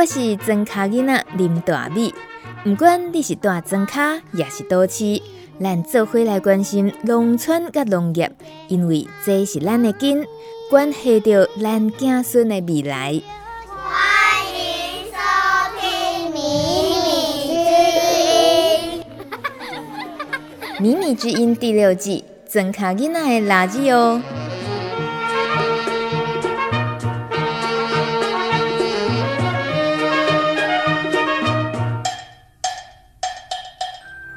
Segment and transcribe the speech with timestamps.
[0.00, 2.10] 我是庄卡囡仔林大美，
[2.64, 5.20] 不管你是大庄卡，也是都市，
[5.62, 8.32] 咱做伙来关心农村甲农业，
[8.68, 10.26] 因为这是咱的根，
[10.70, 13.20] 关系着咱子孙的未来。
[13.66, 15.18] 欢迎收
[15.78, 16.38] 听《米
[17.04, 17.12] 米
[17.44, 17.52] 之
[18.24, 19.04] 音》。
[20.80, 24.22] 《米米之音》第六季，庄卡囡仔的垃圾哦。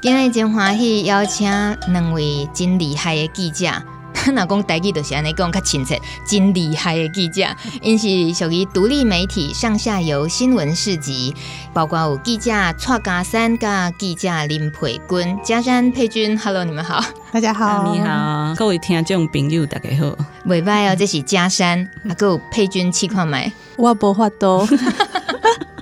[0.04, 1.50] 今日真欢喜邀请
[1.88, 3.70] 两位真厉害的记者，
[4.36, 7.46] 若讲台语就是安尼讲较亲切，真厉害的记者，
[7.80, 11.34] 因是属于独立媒体上下游新闻市集，
[11.72, 20.14] 包括有记者蔡家山、甲记者林佩君、嘉山、佩君，Hello，你们好，大家好，你好，各位听众朋友，大家好，
[20.46, 24.68] 袂歹哦，这是嘉山，啊，还有佩君，试看觅，我无法度，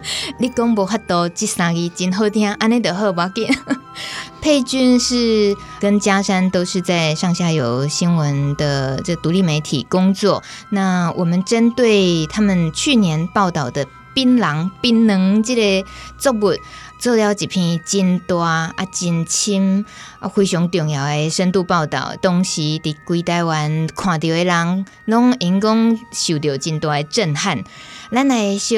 [0.38, 3.48] 你讲无法度，这三个真好听，安尼就好，无要紧。
[4.40, 10.42] 佩君是跟嘉山都是在上下游新闻的这独立媒体工作。
[10.70, 16.54] 那我们针对他们去年报道的槟榔、槟榔这个作物，
[16.98, 19.84] 做了一篇真大啊、真深
[20.20, 22.14] 啊、非常重要的深度报道。
[22.20, 27.62] 当时伫规台湾看到的人，拢因讲受到真大的震撼。
[28.10, 28.76] 咱来小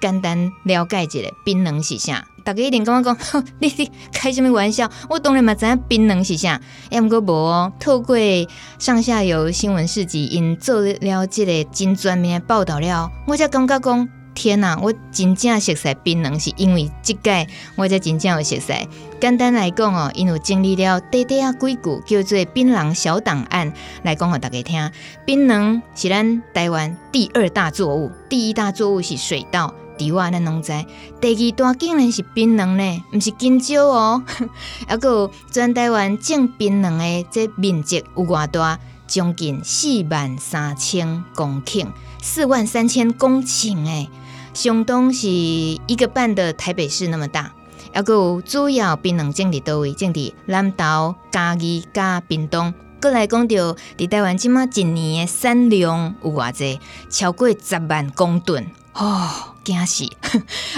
[0.00, 2.24] 简单了解一下槟榔是啥。
[2.44, 3.18] 大家一定跟我讲，
[3.58, 4.88] 你你开什么玩笑？
[5.10, 7.72] 我当然嘛知影槟榔是啥，也毋过无。
[7.80, 8.16] 透过
[8.78, 14.78] 上下游新闻市集，因做了这个真专面的报道了，我才感觉讲，天哪！
[14.80, 18.88] 我真正熟悉槟榔，是因为这届我才真正有熟悉。
[19.18, 24.90] 简单来讲哦，因为经历了短短啊几句叫做槟榔小档案来讲给大家听。
[25.24, 29.74] 槟榔是咱台湾第二大作物，第一大作物是水稻。
[29.96, 30.84] 地瓦咱拢知，
[31.22, 34.22] 第二大竟然是槟榔呢，毋是金蕉哦。
[34.86, 41.86] 还有全台湾种槟榔的这面积有偌大，将近四万三千公顷，
[42.20, 44.10] 四万三千公顷诶，
[44.56, 47.52] 相当是一个半的台北市那么大。
[47.92, 52.72] 还有主要槟榔种伫叨位，种伫南投、嘉义、加屏东。
[53.00, 56.80] 过来讲到伫台湾即马一年的产量有偌济，
[57.10, 59.30] 超过十万公吨哦。
[59.62, 60.04] 惊死！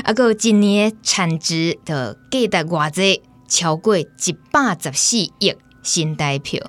[0.03, 4.07] 啊，个一年产值的计达偌济，超过一
[4.51, 6.63] 百十四亿新台币，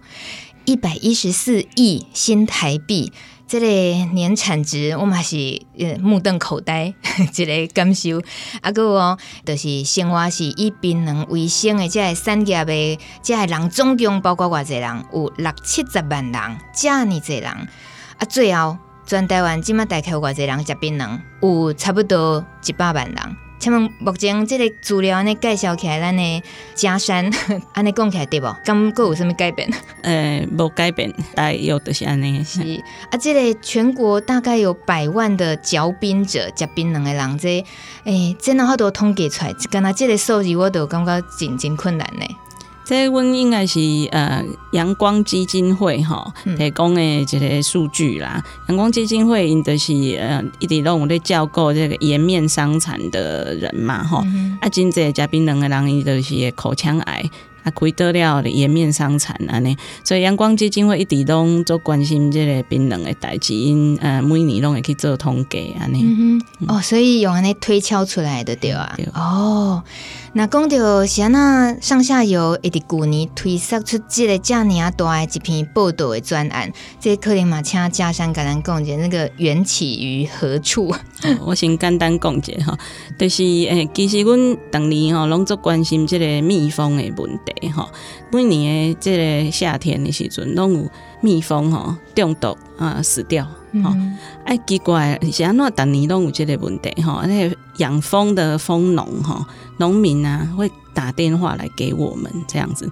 [0.65, 3.11] 一百一十四亿新台币。
[3.49, 3.65] 这个
[4.13, 5.59] 年产值，我嘛是
[5.99, 6.93] 目瞪口呆，
[7.33, 8.21] 这个感受。
[8.61, 17.49] 啊，个哦，就是生活是以槟榔为生的，这个产业的，这个人总共包括偌济人，有六七十万人，这么济人。
[17.49, 18.77] 啊，最后。
[19.07, 23.48] 全台湾即马大概有偌济人食槟榔，有差不多一百万人。
[23.59, 26.43] 请问目前这个资料呢介绍起来，咱的
[26.73, 27.29] 加山
[27.73, 28.47] 安尼讲起来对不？
[28.63, 29.69] 感觉有什么改变？
[30.01, 32.41] 呃，无改变，大约就是安尼。
[32.43, 32.61] 是
[33.11, 37.63] 啊，这个全国大概有百万的嚼槟者，嚼槟榔的人，这
[38.05, 42.25] 诶、欸，真的好多统计出来，敢若这个数字，我都感觉真真困难呢。
[42.89, 43.79] 这阮应该是
[44.09, 48.43] 呃阳光基金会吼提供的一个数据啦。
[48.67, 57.29] 阳、嗯、光基金会因就是呃一直拢有咧照顾这个颜面伤残的人嘛吼、嗯，啊真济食槟榔的人伊就是口腔癌。
[57.61, 66.39] 啊，开得了的颜面伤残安尼，所以阳光基金会一直拢做关心这个槟榔的代志，因呃每年拢会去做统计安尼。
[66.69, 68.93] 哦，所以用安尼推敲出来的对啊。
[68.95, 69.83] 对哦，
[70.33, 80.93] 那讲到是安那上下游一直旧年推测出这个这么大的一篇报道的专案，这可能嘛请佳珊甲咱讲一下那个缘起于何处？
[81.43, 82.77] 我先简单讲一下哈，
[83.17, 87.69] 就是诶、欸，其实阮当年吼拢做关心这个蜜蜂的问题。
[87.69, 87.89] 吼，
[88.31, 90.91] 每年的这个夏天的时阵，拢有
[91.21, 93.45] 蜜蜂吼中毒啊死掉。
[93.45, 97.01] 吼、嗯，哎，奇怪，是安怎逐年拢有这个问题？
[97.03, 99.45] 吼，那个养蜂的蜂农吼，
[99.77, 102.91] 农民啊会打电话来给我们这样子。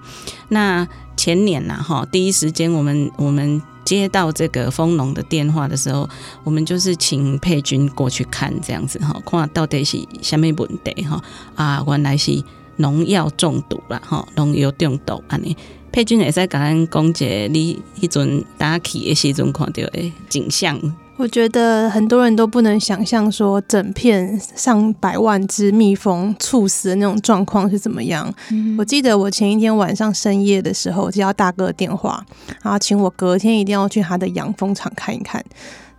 [0.50, 6.08] 那前年呐，哈，第一时间我们我们接到这个蜂农的电话的时候，
[6.44, 11.20] 我们就是请佩君过去看这样子哈，看到底是什么问题哈
[11.56, 12.44] 啊，原来是。
[12.80, 15.58] 农药中毒啦，吼，农药中毒安尼。
[15.98, 20.80] 佩君会使甲咱讲解你迄阵打起的时阵看到的景象。
[21.16, 28.32] 我觉得很多人都不能想象说，整片上百万只蜜蜂猝死的那种状况是怎么样。
[28.52, 28.76] 嗯。
[28.78, 32.24] 我记得我前一天晚上深夜的时候接到大哥的电话，
[32.62, 35.44] 然后请我隔天一定要去他的养蜂场看一看。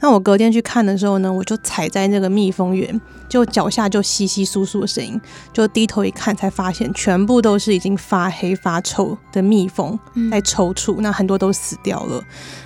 [0.00, 5.20] 那我隔天去看的时候呢，我就踩在那个蜜蜂园，就脚下就窸窸窣窣的声音，
[5.52, 9.98] 就低头一看，才发现全部都是已经发黑发臭的蜜蜂
[10.30, 12.22] 在抽搐，那很多都死掉了。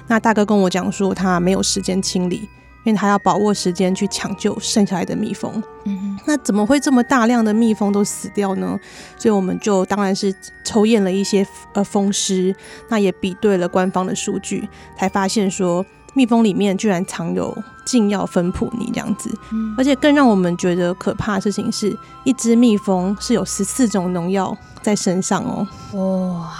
[0.06, 2.48] 那大哥跟我讲说，他没有时间清理。
[2.84, 8.76] 因为他要把握时间去抢救剩下来的蜜蜂，嗯哼，那怎么会这么大量的蜜蜂都死掉呢？
[9.16, 12.52] 所以我们就当然是抽验了一些呃蜂尸，
[12.88, 14.68] 那也比对了官方的数据，
[14.98, 26.52] 才发现说蜜蜂里面居然藏有禁药芬普尼这样子，嗯，而且更让我们觉得可怕的事情是，一只蜜蜂是有十四种农药在身上哦，哇，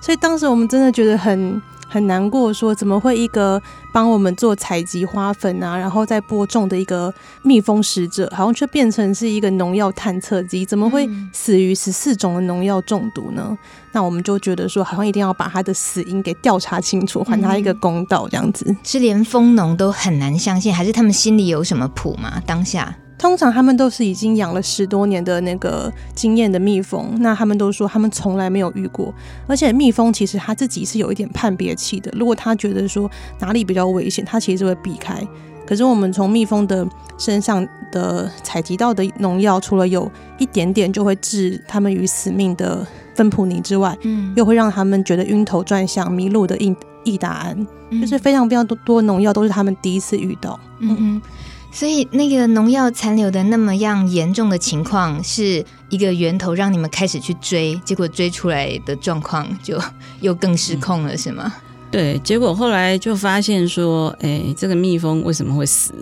[0.00, 1.60] 所以当时我们真的觉得很。
[1.88, 3.60] 很难过，说怎么会一个
[3.92, 7.12] 帮我们做采集花粉啊，然后再播种的一个
[7.42, 10.64] 蜜蜂使者，好像却变成是一个农药探测机？
[10.66, 13.46] 怎么会死于十四种的农药中毒呢？
[13.48, 13.58] 嗯。
[13.92, 18.76] 那我们就觉得说，好像一定要把他的死因给调查清楚，还他一个公道，这样子。
[18.84, 22.40] 是连蜂农都很难相信，还是他们心里有什么谱吗？
[22.46, 22.94] 当下？
[23.18, 29.12] 通常他们都是已经养了十多年的那个经验的蜜蜂，那他们都说他们从来没有遇过，
[29.48, 33.10] 而且蜜蜂其实他自己是有一点判别器的，如果他觉得说
[33.40, 35.20] 哪里比较危险，他其实就会避开。
[35.66, 36.86] 可是我们从蜜蜂的
[37.18, 46.74] 身上的采集到的农药，除了有一点点就会置他们于死命的芬普尼之外，嗯，又会让他们觉得晕头转向、迷路的易
[47.04, 47.66] 易达安，
[48.00, 51.22] 就是非常非常多多农药都是他们第一次遇到，嗯嗯。
[51.70, 59.80] 所以那个农药残留的那么样严重的情况，是一个源头让你们开始去追，结果追出来的状况就
[60.20, 61.54] 又更失控了，是吗？
[61.90, 65.94] 对，结果后来就发现说，哎，这个蜜蜂为什么会死？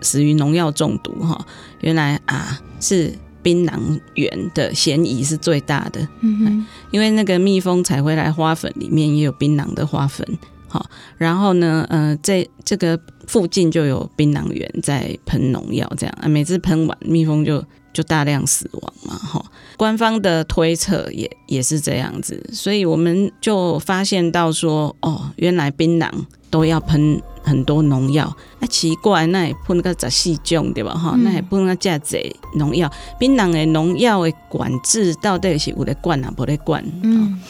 [0.00, 1.46] 死于农药中毒哈？
[1.80, 3.10] 原来啊，是
[3.42, 6.06] 槟榔园的嫌疑是最大的。
[6.20, 10.26] 嗯哼，因为那个蜜蜂采回来花粉里面也有槟榔的花粉。
[10.74, 12.98] 好，然后呢，呃，在这个
[13.28, 19.44] 附近就有槟榔园在喷农药，这样啊，每次喷完，蜜蜂就就大量死亡嘛，哈。
[19.76, 26.10] 官方的推测也也是这样子，所以我们就发现到说，哦，原来槟榔
[26.50, 30.92] 都要喷很多农药，那奇怪，那也喷个十四种对吧？
[30.92, 36.84] 哈，那也喷个这侪农药，槟榔的农药的管制到底是有在管啊，不在管？
[37.04, 37.40] 嗯，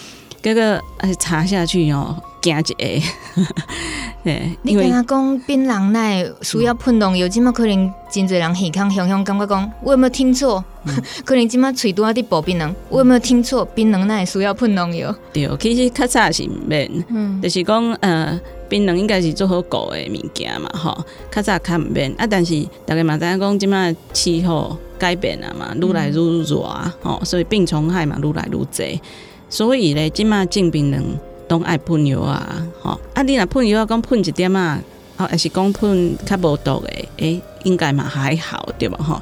[0.43, 2.23] 这个哎查下去哦。
[2.45, 3.11] 惊一下，
[4.23, 10.63] 对，你跟他讲槟榔奈需要喷农药，有这么可能真侪人耳康香香，感觉讲我有没有听错？
[10.85, 10.95] 嗯、
[11.25, 13.65] 可能这么嘴多啊，滴薄槟榔，我有没有听错？
[13.75, 15.15] 槟榔奈需要喷农药？
[15.33, 18.39] 对，其实较早是毋免，嗯，就是讲呃，
[18.69, 26.57] 槟榔应该是做好果的物件嘛，吼，较早较毋免啊，但是大家嘛知影讲，即马气候改变啊嘛，愈来愈热，
[27.03, 29.01] 吼、嗯，所以病虫害嘛愈来愈侪，
[29.49, 31.03] 所以咧，即马种槟榔。
[31.49, 32.99] 拢爱喷药啊，吼！
[33.15, 34.81] 啊，你若喷药啊，讲喷一点啊，
[35.17, 38.97] 哦，还是讲喷较无毒诶，诶、欸，应该嘛还好，对无？
[38.97, 39.21] 吼，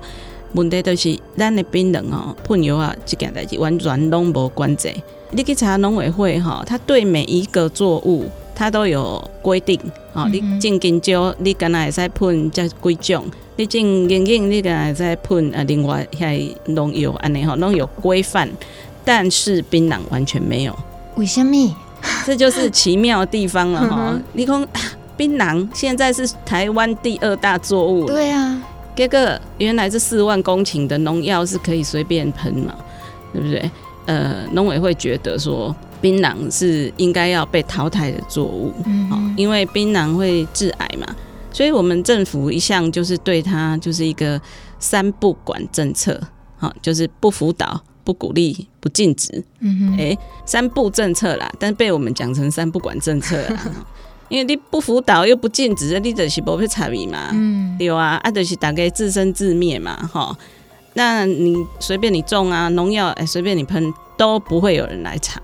[0.54, 4.94] 问题就是咱的槟榔哦，喷药啊，即件代志完全拢无关系。
[5.30, 9.78] 你去查农委会吼，他对每一个作物，他都有规定。
[10.12, 13.24] 哦、嗯，你种香蕉，你敢若会使喷这几种？
[13.56, 15.62] 你种银杏，你敢若会使喷啊？
[15.64, 18.48] 另外遐农药安尼吼，拢有规范，
[19.04, 20.78] 但是槟榔完全没有。
[21.16, 21.56] 为什么？
[22.26, 24.18] 这就是奇妙的地方了哈！
[24.32, 24.66] 你看，
[25.16, 28.06] 槟榔现在是台湾第二大作物。
[28.06, 28.60] 对啊，
[28.94, 32.74] 这个原来这四万公顷的农药是可以随便喷嘛，
[33.32, 33.70] 对不对？
[34.06, 41.06] 呃，农委会觉得说，槟榔是应该要被淘汰的作物，嗯，因为槟榔会致癌嘛，
[41.52, 44.40] 所以我们政府一向就是对它就是一个
[44.80, 46.20] 三不管政策，
[46.58, 47.80] 好，就是不辅导。
[48.04, 53.70] 不鼓励，不禁止，嗯哼，哎、欸，三不政策啦，但是被我们讲成三不管政策啦，
[54.28, 60.36] 因为你不辅导又不禁止，你就是不会参与嘛，嗯，对啊，啊，就是大概自生自灭嘛，哈，
[60.94, 65.40] 那你随便你种啊，农药哎，随便你喷都不会有人来查，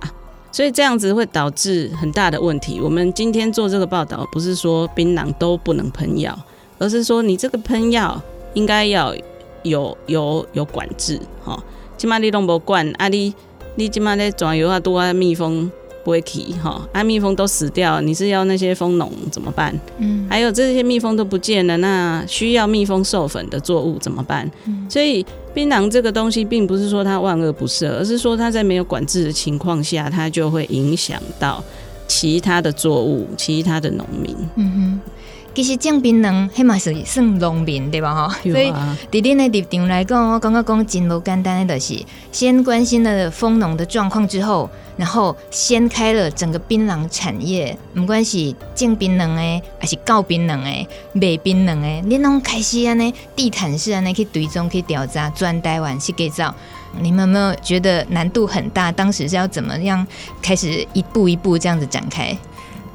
[0.51, 2.81] 所以这样子会导致很大的问题。
[2.81, 6.39] 我们今天做这个报道，不是说槟榔都不能喷药，
[6.79, 8.21] 而是说你这个喷药
[8.55, 9.15] 应该要
[9.63, 11.63] 有有有管制，哈。
[11.99, 13.35] 即马你拢无管，啊你
[13.75, 15.71] 你即马咧转油啊，多啊蜜蜂
[16.05, 19.79] 不会起吼，啊蜜蜂都死掉，你是要那些蜂农怎么办？
[19.99, 24.51] 嗯，还有这些蜜蜂都不见了，那需要蜜蜂授粉的作物怎么办？
[24.67, 31.63] 嗯，所以槟榔这个东西，并不是说它万恶不赦，而是说它在没有管制的情况下，它就会影响到
[32.07, 34.35] 其他的作物、其他的农民。
[34.55, 35.01] 嗯哼。
[35.55, 38.15] 其实种槟榔迄嘛是算农民对吧？
[38.15, 38.71] 哈，所以
[39.11, 56.55] 伫恁的立场来讲，我感觉讲真无简单的，就是先关心了蜂农的状况之后，然后掀开了整个槟榔产业，不管是种槟榔诶，还是搞槟榔诶，卖槟榔诶，恁拢开始安尼地毯式安尼去追踪去调查，专台湾去改造。
[57.01, 58.91] 你们有没有觉得难度很大？
[58.91, 60.07] 当时是要怎么样
[60.41, 62.37] 开始一步一步这样子展开？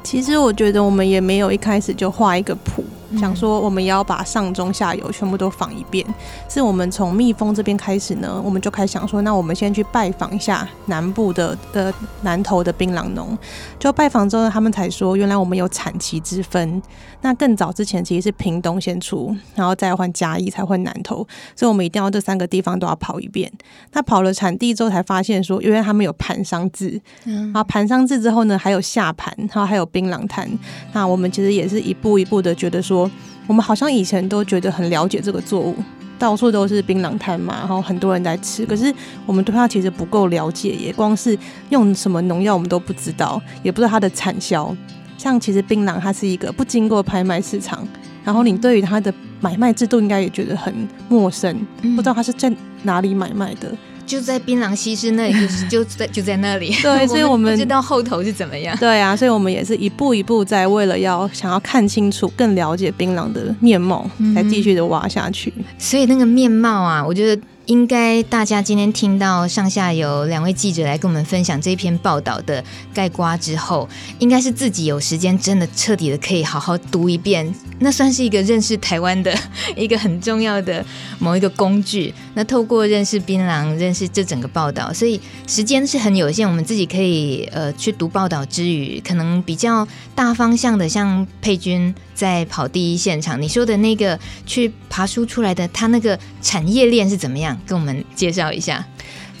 [0.04, 2.84] 其实我觉得我们也没有一开始就画一个谱。
[3.18, 6.04] 想说我们也要把上中下游全部都访一遍，
[6.48, 11.92] 是我们从蜜蜂这边开始呢，我们就开始想说，那我们先去拜访一下南部的的
[12.22, 13.36] 南投的槟榔农。
[13.78, 16.82] 就拜访之后，他们才说，原来我们有产期之分。
[17.20, 21.16] 那更早之前其实是屏东先出，然后再换嘉义，才换南投，
[21.54, 23.50] 所以我们一定要这三个地方都要跑一遍。
[23.92, 30.50] 那跑了产地之后，才发现说，因为他们有盘商制，然后盘商制之后呢，还有下盘，然后还有槟榔摊。
[30.92, 32.93] 那我们其实也是一步一步的觉得说。
[32.94, 33.10] 说
[33.48, 35.74] 我们好像以前都觉得很了解这个作物，
[36.16, 38.64] 到处都是槟榔摊嘛，然后很多人在吃。
[38.64, 38.94] 可是
[39.26, 41.36] 我们对它其实不够了解，也光是
[41.70, 44.74] 用什么农药我们都不知道，也不知道它的产销。
[45.18, 47.86] 像其实槟榔它是一个不经过拍卖市场，
[48.24, 50.72] 然后你对于它的买卖制度应该也觉得很
[51.08, 51.54] 陌生，
[51.96, 52.52] 不知道它是在
[52.84, 53.72] 哪里买卖的。
[54.06, 56.74] 就在槟榔西施那里，就是 就在就在那里。
[56.82, 58.76] 对， 所以我们不知道后头是怎么样。
[58.78, 65.52] 对啊，所以我们也是一步一步在为了要想要看清楚、更了解槟榔的面貌，才继续的挖下去。
[65.78, 67.42] 所以那个面貌啊，我觉得。
[67.66, 79.34] 应该大家今天听到上下有两位记者来跟我们分享这篇报道的盖瓜之后，应该是自己有时间真的彻底的可以好好读一遍，那算是一个认识台湾的
[79.76, 80.84] 一个很重要的
[81.18, 82.12] 某一个工具。
[82.34, 97.58] 那透过认识槟榔，认识这整个报道，所以时间是很有限，我们自己可以呃去读报道之余，可能比较大方向的，像佩君在跑第一现场，你说的那个去爬书出来的，他那个产业链是怎么样？
[97.66, 98.84] 跟我们介绍一下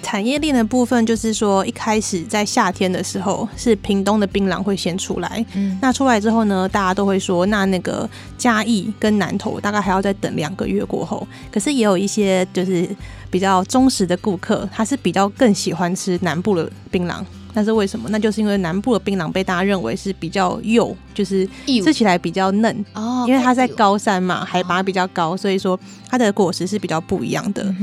[0.04, 5.44] 产业链的部分，就是说一开始在夏天的时候，是屏东的槟榔会先出来。
[5.54, 11.26] 嗯，那出来之后呢，大家都会说，那那个嘉义跟南投大概还要再等两个月过后。
[11.50, 12.88] 可是也有一些就是
[13.30, 17.24] 比较忠实的顾客，他是比较更喜欢吃南部的槟榔。
[17.54, 18.08] 那是为什么？
[18.10, 21.48] 那就是因为南部的槟榔被大家认为是比较幼，就是
[21.82, 23.24] 吃起来比较嫩哦。
[23.26, 27.74] 因为它在高山嘛，海拔比较高，所以说它的果实是比较不一样的。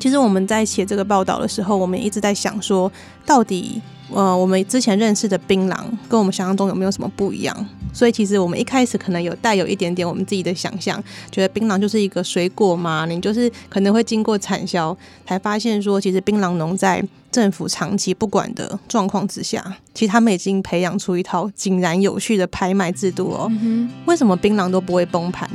[0.00, 2.90] 其实我们在写这个报道的时候，我们也一直在想说，
[3.26, 5.76] 到底呃，我们之前认识的槟榔
[6.08, 7.66] 跟我们想象中有没有什么不一样？
[7.92, 14.96] 所以其实我们一开始可能有带有一点点我们自己的想象，觉得槟榔就是一个水果嘛，你就是可能会经过产销，
[15.26, 17.02] 才发现说，其实槟榔农在。
[17.32, 23.46] 政府长期不管的状况之下，其实他们已经培养出一套井然有序的拍卖制度哦。
[23.60, 25.46] 嗯、为什么槟榔都不会崩盘，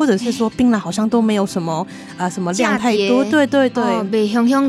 [0.00, 3.22] 或者是说槟榔好像都没有什么啊、呃、什么量太多？
[3.24, 4.06] 对对对，哦、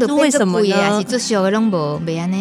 [0.06, 0.60] 是为什么
[0.90, 1.04] 呢？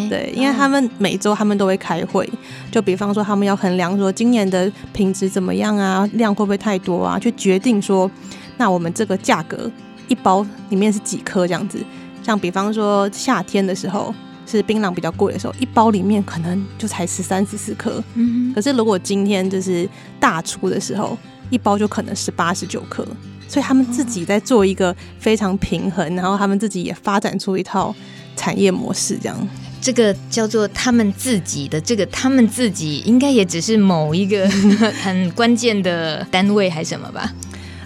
[0.08, 2.28] 对，因为他们每周他们都会开会，
[2.68, 8.10] 就比方说他们要衡量说今年的品质怎么样啊，量会不会太多啊，去决定说
[8.56, 9.70] 那我们这个价格
[10.08, 11.78] 一包里面是几颗这样子。
[12.24, 14.12] 像比方说夏天的时候
[14.46, 18.02] 是槟榔比较贵的时候，一包里面可能就才十三十四颗。
[18.14, 21.16] 嗯，可是如果今天就是大出的时候，
[21.50, 23.06] 一包就可能是八十九克。
[23.46, 27.92] 所以他们自己在做一个非常平衡，然后他们自己也发展出一套
[28.36, 29.48] 产业模式，这样。
[29.82, 34.48] 这个叫做他们自己的这个，他们自己应该也只是某一个
[35.02, 37.32] 很关键的单位还是什么吧。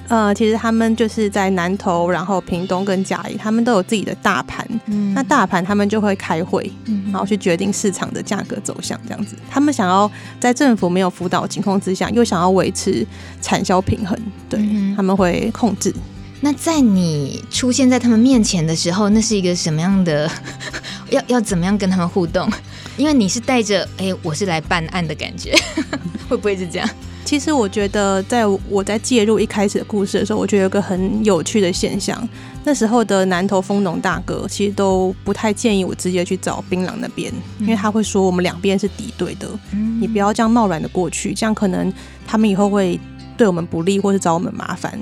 [0.09, 4.67] 呃，其实他们就是在南投，然后屏东跟嘉义，他们都有自己的大盘。
[4.87, 6.71] 嗯，那大盘他们就会开会，
[7.11, 9.35] 然后去决定市场的价格走向，这样子。
[9.51, 13.07] 他们想要在政府没有辅导情况之下，又想要维持
[13.41, 14.19] 产销平衡，
[14.49, 14.61] 对，
[14.95, 15.95] 他们会控制。
[16.41, 20.31] 那在你出现在他们面前的时候，那是一个什么样的？
[21.09, 22.47] 要要怎么样跟他们互动？
[22.99, 25.55] 因为你是带着“哎，我是来办案的感觉”，
[26.29, 26.89] 会不会是这样？
[27.25, 32.29] 其实我觉得，在我在介入一开始的故事的时候，我觉得有个很有趣的现象。
[32.65, 39.49] 那时候的南投蜂农大哥其实都不太建议我直接去找槟榔那边，因为他会说我们两边是敌对的，
[40.01, 41.93] 你不要这样贸然的过去，这样可能
[42.27, 42.99] 他们以后会
[43.37, 44.93] 对我们不利，或是找我们麻烦。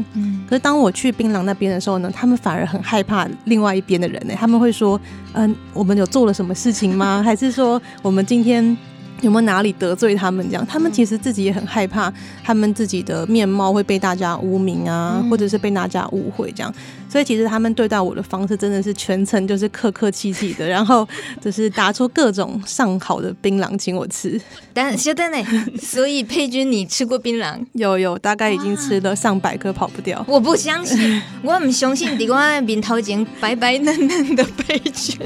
[0.48, 5.00] 可是当我去槟榔那边的时候呢，他们反而很害怕另外一边的人呢，他们会说
[5.34, 7.22] ：“嗯，我们有做了什么事情吗？
[7.24, 8.76] 还是说我们今天？”
[9.22, 10.44] 有没有哪里得罪他们？
[10.50, 12.12] 这样，他们其实自己也很害怕，
[12.44, 16.74] 他们自己的面貌会被大家污名啊，嗯、或者是被大家误会这样。
[17.12, 21.06] 所以其实他们对待我的方式真的是全程就是客客气气的， 然后
[21.42, 24.40] 就是打出各种上好的槟榔请我吃。
[24.72, 27.62] 但是等等，所以佩君你吃过槟榔？
[27.74, 30.24] 有有，大概已经吃了上百颗，跑不掉。
[30.26, 35.18] 我不相信，我不相信，底瓜面头前白白嫩嫩的佩君，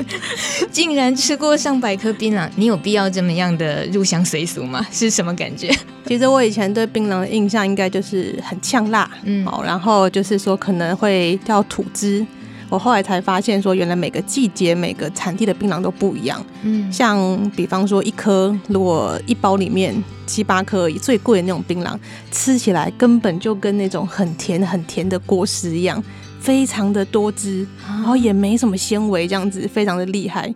[0.72, 2.50] 竟然吃过上百颗槟榔。
[2.56, 4.84] 你有必要这么样的入乡随俗吗？
[4.90, 5.72] 是什么感觉？
[6.06, 12.26] 其实我以前对槟榔的印象应该就是很呛辣，嗯，好，然后就是说可能会掉吐汁。
[12.68, 16.44] 我后来才发现说，原来每个季节、每个产地的槟榔都不一样。
[16.62, 19.94] 嗯，像比方说一颗，如果一包里面
[20.26, 21.96] 七八颗而已，最贵的那种槟榔，
[22.32, 26.02] 吃起来根本就跟那种很甜很甜的果实一样，
[26.40, 30.52] 非常的多汁，然后也没什么纤维，这样子非常的厉害。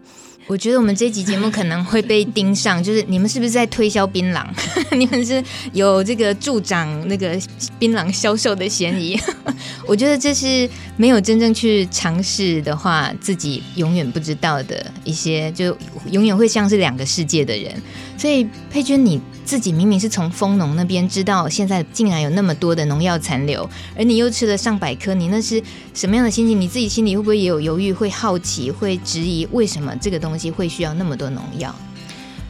[0.50, 4.44] 我觉得我们这集节目可能会被盯上，就是你们是不是在推销槟榔？
[4.98, 5.40] 你们是
[5.72, 7.38] 有这个助长那个
[7.78, 9.16] 槟榔销售的嫌疑。
[9.86, 15.66] 我觉得这是没有真正去尝试的话，自己永远不知道的一些，就
[16.10, 17.72] 永远会像是两个世界的人。
[18.18, 25.60] 所以佩君，你自己明明是从蜂农那边知道，现在竟然有那么多的农药残留，而你又吃了上百颗，你那是
[25.92, 26.60] 什么样的心情？
[26.60, 31.74] 你自己心里会不会也有犹豫、会好奇、会质疑，为什么这个东西会需要那么多农药？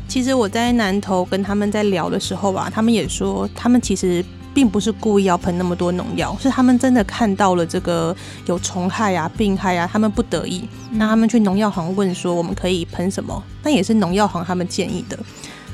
[0.08, 8.14] 其实我在南投跟他们在聊的时候啊，他们也说，他们其实并不是故意要喷那么多农药，是他们真的看到了这个
[8.44, 13.42] 有虫害啊、病害啊，他们不得已，那他们去农药行问说，我们可以喷什么？
[13.62, 15.18] 那也是农药行他们建议的。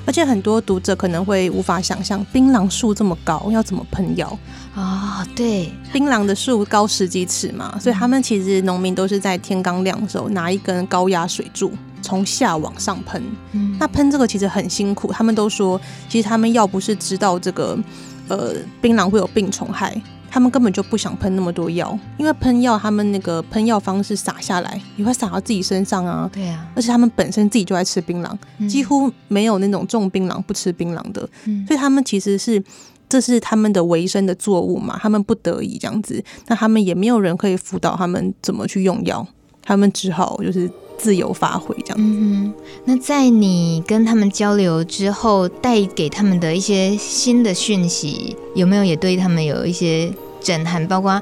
[0.07, 4.27] 而且很多读者可能会无法想象，槟榔树这么高，要怎么喷药
[4.75, 5.21] 啊？
[5.21, 13.23] 哦，对，槟榔的树高十几尺嘛，所以他们其实农民都是在天刚亮的时候拿一根高压水柱从下往上喷。
[13.53, 17.77] 嗯，那喷这个其实很辛苦，他们都说，其实他们要不是知道这个，
[18.29, 20.01] 呃，槟榔会有病虫害。
[20.37, 26.29] 他们根本就不想喷那么多药，因为喷药他们那个喷药方式撒下来也会撒到自己身上啊。
[26.31, 31.27] 对啊，而且他们本身自己就爱吃槟榔，嗯、几乎没有那种种槟榔不吃槟榔的。
[31.47, 32.63] 嗯、所以他们其实是
[33.09, 39.27] 这是他们的维生的作物嘛，他们不得已这样子，那他们也没有人可以辅导他们怎么去用药，
[39.63, 40.71] 他们只好就是。
[40.99, 42.19] 自由发挥这样子。
[42.19, 42.55] 嗯，
[42.87, 50.11] 那在你跟他们交流之后，带给他们的一些新的讯息，有没有也对他们有一些
[50.47, 50.87] 震撼？
[50.87, 51.21] 包括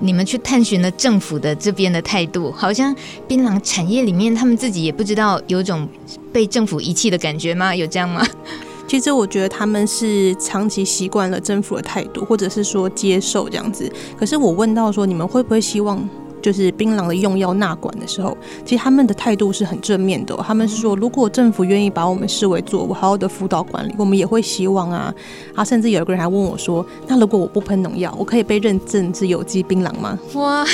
[0.00, 2.94] 你们去探寻了政府的这边的态度，好像
[3.26, 5.88] 槟榔产业里面，他们自己也不知道有种
[6.30, 7.74] 被政府遗弃的感觉吗？
[7.74, 8.26] 有这样吗？
[8.86, 13.90] 其实我觉得他们是长期习惯了政府的态度，或者是说接受这样子。
[14.16, 16.06] 可是我问到说，你们会不会希望？
[16.46, 20.36] 就是槟榔的用药纳管的时候，其实他们的态度是很正面的。
[20.46, 25.12] 他们是说，如果政府愿意把我们视为作物，好好的辅导管理，我们也会希望啊。
[25.56, 30.64] 啊，甚至有一个人还问我说：“那如果我不喷农药，我可以被认证是有机槟榔吗？”哇，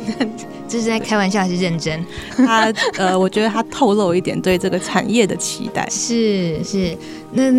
[0.66, 2.02] 这是在开玩笑还是认真？
[2.34, 5.86] 他呃，我觉得他透露一点对这个产业的期待。
[5.92, 6.96] 是是，
[7.32, 7.52] 那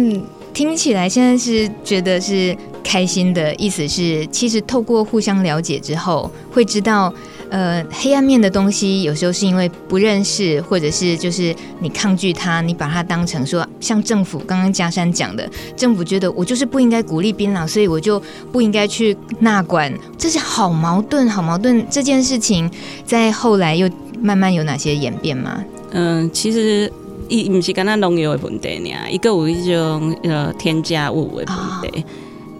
[0.52, 7.14] 听起来现在是觉得是开心的意思是，其实透过互相了解之后，会知道。
[7.52, 18.18] 呃，黑暗面的东西有时候是因为不认识，或者是就是你抗拒它，你把它当成说，像政府刚刚嘉山讲的，政府觉得我就是不应该鼓励槟榔，所以我就
[18.54, 21.86] 不应该去纳管，这是好矛盾，好矛盾。
[21.90, 22.72] 这件事情
[23.06, 23.90] 在后来又
[24.22, 25.62] 慢慢有哪些演变吗？
[25.92, 26.90] 嗯、呃，其实
[27.28, 32.04] 伊不是干那农药的问题呢，一个有一种呃添加物的问题，哦、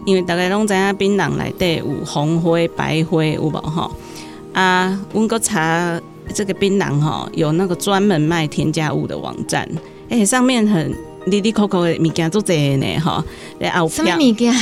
[0.04, 3.90] 因为大家拢知影槟榔内底有红灰、白灰有无哈？
[4.52, 6.00] 啊，温哥查
[6.34, 9.68] 这个槟榔哈，有那个专门卖添加物的网站，
[10.08, 10.94] 哎、欸，上面很
[11.30, 13.24] 滴滴扣扣的物件做这呢哈，
[13.88, 14.54] 什么物件？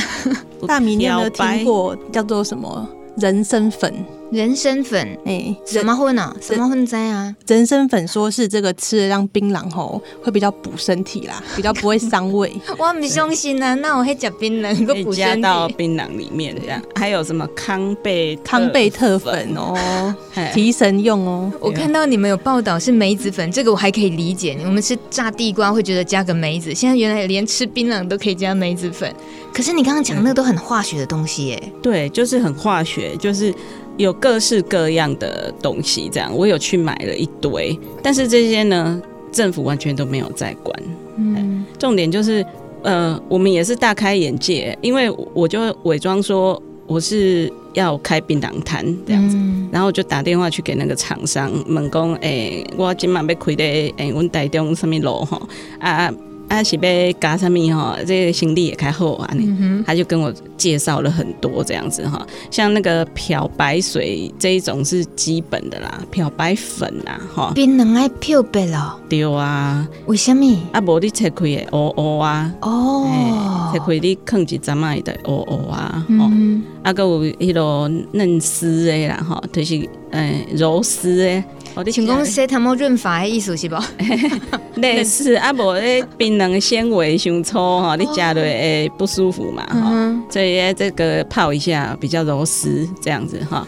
[0.67, 3.93] 大米你有没有听过叫做什么人参粉？
[4.31, 6.33] 人参粉，哎、欸，什么混啊？
[6.39, 7.35] 什么混在啊？
[7.47, 12.53] 人参粉说是这个吃了让槟榔吼会比较补身体啦， 比较不会伤胃。
[12.77, 16.81] 我不相信啊，那我会加槟榔，可以加到槟榔里面这样。
[16.95, 20.15] 还有什么康贝康贝特粉哦，
[20.53, 21.51] 提神用哦。
[21.59, 24.57] 我看到你们有报道是梅子粉，这个我还可以理解。
[24.63, 29.13] 我们吃炸地瓜会觉得加个梅子，现在原来连吃槟榔都可以加梅子粉。
[29.53, 31.73] 可是你刚刚讲那个都很化学的东西耶？
[31.83, 33.53] 对，就是很化学，就是。
[34.01, 40.83] 有各式各样的东西，这样我有去买了一堆，但是这些呢，政府完全都没有在管。
[41.17, 42.45] 嗯，重点就是，
[42.81, 55.41] 呃，我们也是大开眼界，因为我就伪装说我是要开槟榔摊这样子，嗯、然后我就打电话去给那个厂商，问讲，诶、欸，我今晚要开的，诶、欸，我台中什么路哈
[55.79, 56.13] 啊？
[56.51, 57.97] 啊是要加什么哈？
[58.05, 67.53] 这个心地也开好啊，嗯、他就跟我介绍了很多这样子哈，像那个漂白水这一种是基本的啦，漂白粉啦哈。
[67.55, 68.99] 槟榔爱漂白咯？
[69.07, 69.87] 对啊。
[70.07, 70.45] 为什么？
[70.73, 72.53] 啊，无你切开的乌乌啊。
[72.61, 73.69] 哦。
[73.71, 76.05] 切开你放一阵仔的乌乌啊。
[76.09, 76.61] 嗯。
[76.83, 81.41] 啊，个有迄个嫩丝的啦哈，就是诶柔丝
[81.75, 81.91] 的。
[81.91, 83.75] 请讲说他们润发的意思是不？
[84.81, 93.65] 类似 啊，无咧槟榔纤维伤粗哈，你加落会不舒服嘛哈，所以这个泡一下比较柔丝这样子哈。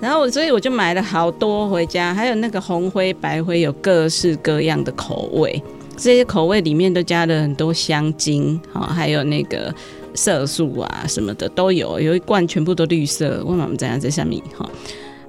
[0.00, 5.62] 然后我所以我就买了好多回家，还有那个红灰白灰有各式各样的口味，
[5.96, 9.74] 这些口味里面都加了很多香精哈，还有那个
[10.14, 14.68] 色素啊什么的都有，有一罐全部都绿色，我妈妈在在下面哈。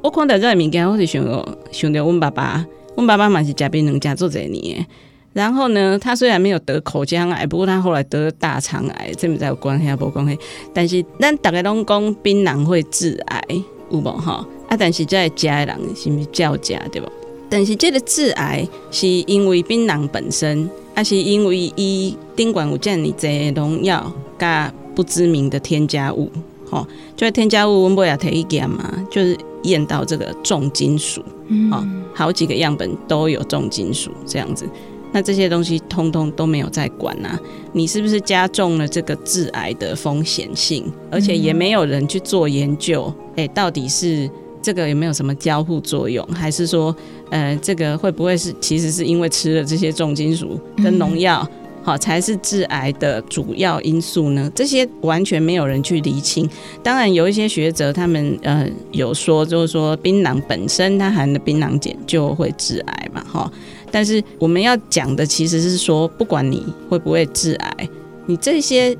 [0.01, 4.85] 我看到这个物件，我是想到想到阮爸爸，阮爸爸嘛是食槟榔食做侪年。
[5.33, 10.37] 然后呢，他虽然没有得口腔癌，不过他后来得了大肠癌，这毋知有关系啊，无关系。
[10.73, 13.43] 但是咱大家拢讲槟榔会致癌，
[13.91, 14.45] 有无哈？
[14.67, 17.07] 啊，但是这食的人是毋是照食对不？
[17.49, 26.31] 但是这个致癌是因为槟榔本身，还是因为伊顶管有这么侪农药加不知名的添加物？
[26.69, 29.37] 吼，就是添加物，阮不也提一点嘛，就是。
[29.63, 34.65] 验到这个重金属，嗯、哦，好几个样本都有重金属这样子，
[35.11, 37.37] 那这些东西通通都没有在管啊，
[37.73, 40.85] 你是不是加重了这个致癌的风险性？
[41.11, 44.29] 而且也没有人去做研究，哎、欸，到底是
[44.61, 46.95] 这个有没有什么交互作用，还是说，
[47.31, 51.45] 呃，这个会不会是其实是因为吃了这些重金属跟农药？
[51.87, 54.51] 好，才是致癌的主要因素呢？
[54.53, 56.45] 这些完全没有人去厘清。
[56.83, 63.49] 当然，有一些学者他们呃有说，就是说槟榔本身它含的槟榔碱就会致癌嘛，哈。
[63.89, 67.89] 但是我们要讲的其实是说，不管你会不会致癌，
[68.25, 68.93] 你这些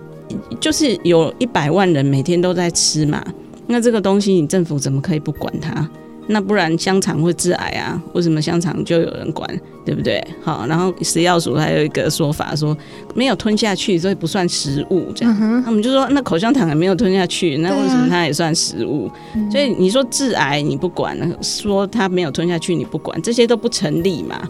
[0.62, 3.21] 就是有一百万人每天都在吃嘛，
[3.67, 5.89] 那这个东西你政府怎么可以不管它？
[6.27, 8.01] 那不然香肠会致癌啊？
[8.13, 9.49] 为什么香肠就有人管，
[9.85, 10.21] 对不对？
[10.43, 12.77] 好，然后食药署还有一个说法说
[13.15, 15.11] 没有吞下去，所以不算食物。
[15.15, 19.07] 这样，嗯、他们就说那口香糖也没有吞下去，那为什么它也算食物？
[19.07, 24.41] 啊、所以你说致癌你不管，说它没有吞下去你不管，这些都不成立嘛。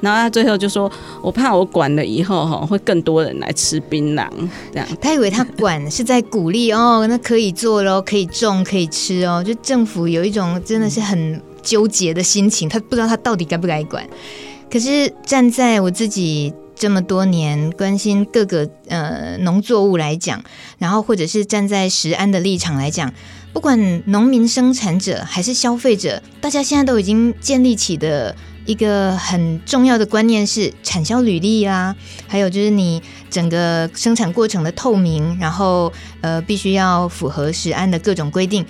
[0.00, 0.90] 然后他最后就说
[1.22, 4.28] ：“我怕我管了以后哈，会更多人来吃槟榔。”
[4.70, 9.42] 这样，他以为他管是在鼓励哦，那可以做喽，可以种，可以吃哦。
[9.42, 14.06] 就政府有一种真的是很纠结的心情，他不知道他到底该不该管。
[14.70, 20.42] 可是站在我自己这么多年关心各个呃农作物来讲，
[20.76, 23.10] 然后或者是站在食安的立场来讲，
[23.54, 28.36] 不管农民、生产者还是消费者，大家现在都已经建立起的。
[28.66, 31.94] 一个很重要的观念是产销履历啊，
[32.26, 38.64] 还有就是你整个生产过程的透明，然后呃必须要符合食安的各种规定。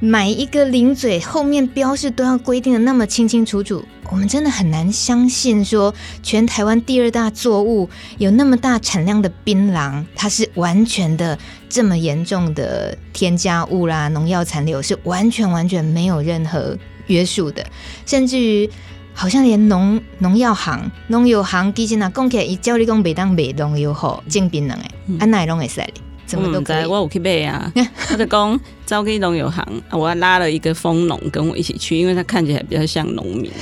[0.00, 11.38] 买一个零嘴后面标示都要规定的那么清清楚楚，我们真的很难相信说全台湾第二大作物有那么大产量的槟榔，它是完全的
[11.70, 17.64] 这么严重的添加物啦、农药残留是完全完全没有任何约束的，
[18.04, 18.68] 甚至于。
[19.14, 25.94] 好像连农农药行、农药行，其实呐，讲起来，伊教你讲袂当卖农药好，种槟榔诶，安奈拢会使哩，
[26.26, 26.84] 怎么都可以。
[26.84, 27.72] 我有去买啊，
[28.08, 33.50] 他就讲走去农药行，我还拉了一个蜂农跟我一起去，因为他看起来比较像农民。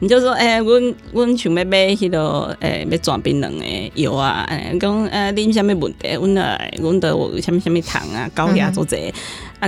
[0.00, 4.46] 你就说，哎、欸，阮阮想要买迄个，诶、欸，要转槟榔诶药啊，
[4.78, 6.12] 讲，诶，啉啥物问题？
[6.12, 8.84] 阮来，阮得有啥物啥物糖啊，高压做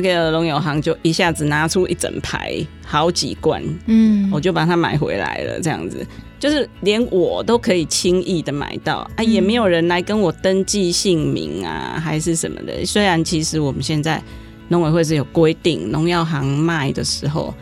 [0.01, 0.07] 这。
[0.07, 2.55] 那个农药行就一下子拿出一整排
[2.85, 5.61] 好几罐，嗯，我就把它买回来了。
[5.61, 6.07] 这样子，
[6.39, 12.85] 就是连我都可以轻易的买到啊，也没有人来跟我登记姓名啊，还是什么的。
[12.85, 14.23] 虽然其实我们现在
[14.69, 17.53] 农委会是有规定，农药行卖的时候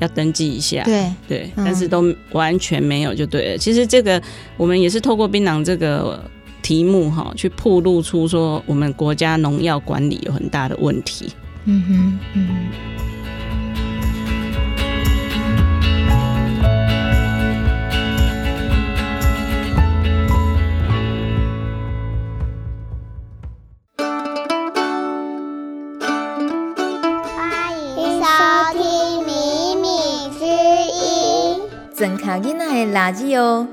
[0.00, 3.58] 要登记一下，对对，但是都完全没有就对了。
[3.58, 4.20] 其实这个
[4.56, 6.24] 我们也是透过槟榔这个
[6.62, 11.26] 题目哈，去曝露出说我们国家农药管理有很大的问题。
[11.64, 12.52] 嗯哼，嗯哼。
[27.36, 27.40] 欢
[27.96, 28.26] 迎收
[28.72, 28.82] 听
[29.24, 29.30] 《米
[29.76, 29.86] 米
[30.36, 31.62] 之音》。
[31.96, 33.68] 真卡囡仔的垃圾哦。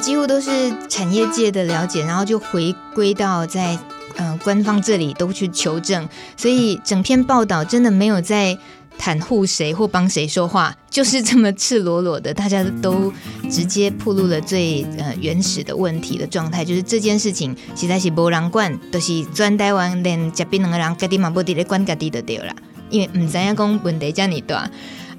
[0.00, 0.50] 几乎都是
[0.88, 3.78] 产业界的了解，然后就回归到在
[4.16, 8.56] 呃官方这里都去求证，所以整篇报道真的没有在
[8.98, 13.12] 袒护谁或帮谁说话，就是这么赤裸裸的，大家都
[13.50, 22.54] 直接暴露了最呃原始的问题的状态，就是这件事情实在是无人管，都、就是专台湾连食槟榔的人家己嘛不得咧管家己就对了，
[22.88, 24.70] 因为唔知影讲问题这么大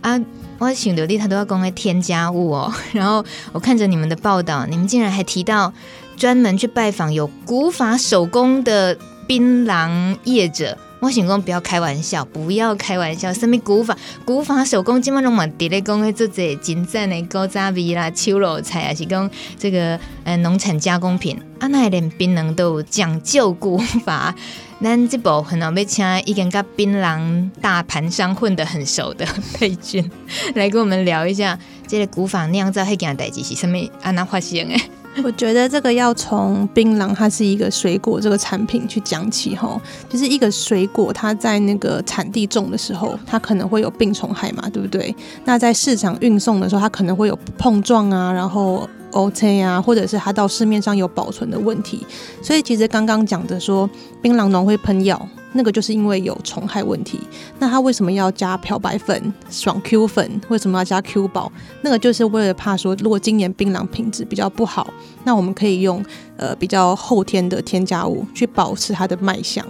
[0.01, 0.19] 啊。
[0.59, 5.71] 我想到你他都要公开添加物哦， 然后我看着你们的报道，你们竟然还提到
[6.17, 10.77] 专门去拜访有古法手工的槟榔业者。
[10.99, 13.31] 我想讲不要开玩笑，不要开玩笑。
[13.31, 21.39] 什么古法古法手工，基本拢嘛伫咧讲，做这真正的古早味啦、手路菜啊，是讲这个呃农产加工品。
[21.59, 24.33] 啊，那连槟榔都有讲究古法。
[24.81, 30.09] 咱这部分哦，要请一间跟槟榔大盘商混得很熟的佩君
[30.55, 34.11] 来跟我们聊一下，这个古法酿造迄件代志是什么啊？
[34.11, 34.79] 那发生诶。
[35.23, 45.15] 我觉得这个要从槟榔它是一个水果这个产品去讲起吼，就是一个水果它在那个产地种的时候，它可能会有病虫害嘛，对不对？
[45.43, 48.87] 那在市场运送的时候，它可能会有碰撞啊，然后。
[49.11, 52.05] OK 啊，或者是它到市面上有保存的问题，
[52.41, 53.89] 所以其实刚刚讲的说
[54.21, 57.19] 槟榔农会喷药，那个就是因为有虫害问题。
[57.57, 60.41] 那他为什么要加漂白粉、爽 Q 粉？
[60.49, 61.51] 为什么要加 Q 宝？
[61.81, 64.93] 那个就是为了怕说，如果今年槟榔品质比较不好，
[65.23, 66.03] 那我们可以用
[66.35, 69.65] 呃比较后天的添加物去保持它的卖相。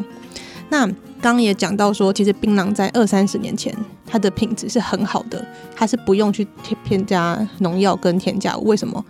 [0.70, 3.76] 那刚刚也讲到说，其实槟榔在二三十年前，
[4.06, 6.48] 它的品质是很好的，它是不用去
[6.84, 8.66] 添加农药跟添加物。
[8.66, 9.04] 为什么？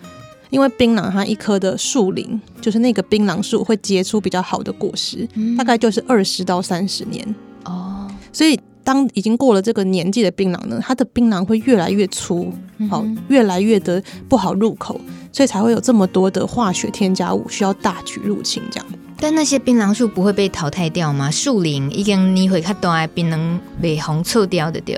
[0.50, 8.10] 因为槟榔它一棵的树龄，就是那个槟榔树会结出比较好的果实，大概就是二十到三十年哦。
[8.32, 12.50] 所以当已经过了这个年纪的槟榔呢，它的槟榔会越来越粗，
[12.90, 15.00] 好，越来越的不好入口，
[15.34, 18.88] 所以才会有这么多的化学添加物需要大举入侵这样。
[19.20, 21.30] 但那些槟榔树不会被淘汰掉吗？
[21.32, 24.98] 树林已经你会看到槟榔被红臭掉的掉。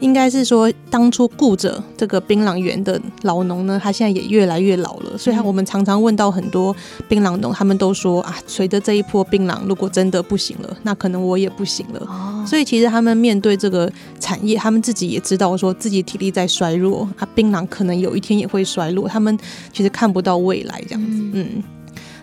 [0.00, 5.18] 应该是说，当初顾着这个槟榔园的老农呢，他现在也越来越老了。
[5.18, 6.74] 所以，我们常常问到很多
[7.08, 12.00] 槟榔农，他们都说啊，随着这一波槟榔如果真的不行了，那可能我也不行了。
[12.06, 12.44] 哦。
[12.46, 19.08] 所以，其实他们面对这个产业，他们自己也知道说自己体力在衰弱啊，槟榔可能有一天也会衰落。
[19.08, 19.36] 他们
[19.72, 21.32] 其实看不到未来这样子，嗯。
[21.34, 21.62] 嗯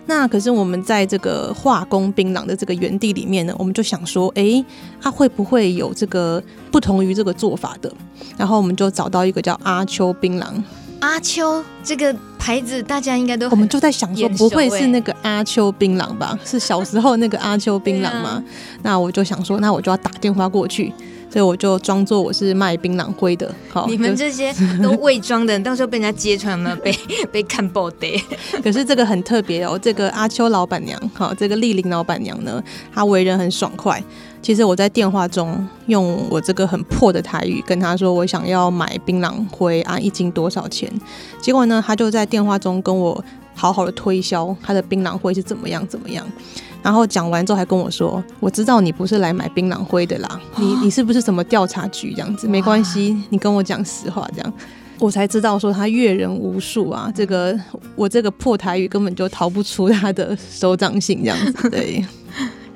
[0.06, 4.64] 那可是我们在这个化工槟榔的这个园地里面呢，我们就想说，哎，
[5.00, 7.92] 它会不会有这个不同于这个做法的？
[8.36, 10.46] 然后我们就找到一个叫阿秋槟榔。
[11.00, 16.38] 阿秋这个牌子大家应该都，我们就在想说， 不会是那个阿秋槟榔吧？
[16.44, 18.42] 是小时候那个阿秋槟榔吗？
[18.82, 20.92] 那我就想说，那我就要打电话过去。
[21.36, 24.50] 所以我就装作我是卖槟榔灰的，好，你们这些
[24.82, 26.90] 都伪装的， 到时候被人家揭穿了，被
[27.30, 28.24] 被看爆的。
[28.64, 34.02] 可是这个很特别哦，这个阿秋老板娘，好，这个丽玲老板娘呢，她为人很爽快。
[34.40, 40.90] 其实我在电话中用我这个很破的台语跟她说，我想要买槟榔灰啊，一斤多少钱？
[41.42, 43.22] 结果呢，她就在电话中跟我
[43.54, 46.26] 好好的推销她的槟榔灰是怎么样怎么样。
[46.86, 52.46] 然后讲完之后还跟我说：“我知道你不是来买槟榔灰的啦，你你是不是什么调查局这样子？
[52.46, 54.52] 没关系，你跟我讲实话这样，
[55.00, 57.58] 我才知道说他阅人无数啊，这个
[57.96, 62.04] 我这个破台语根本就逃不出他的手掌心这样子，对。”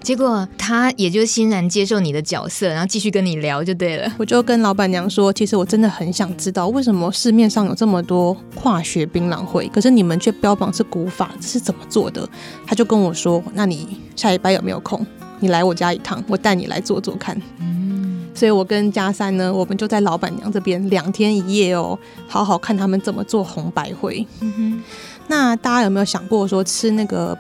[0.03, 4.11] 结果他也就欣然接受你的角色，然后继续跟你聊就对了。
[4.19, 12.27] 我就跟老板娘说，其实我真的很想知道，为什么市面上有这么多化学槟榔灰，可是你们却标榜是古法，这是怎么做的？
[12.67, 15.07] 他就跟我说，那你下礼拜有没有空？
[15.39, 17.41] 你来我家一趟，我带你来做做看。
[17.59, 24.27] 嗯，所以我跟嘉三呢，我们就在老板娘这边两天一夜哦，好好看他们怎么做红白灰。
[24.41, 24.83] 嗯哼，
[25.29, 27.37] 那大家有没有想过说吃那个？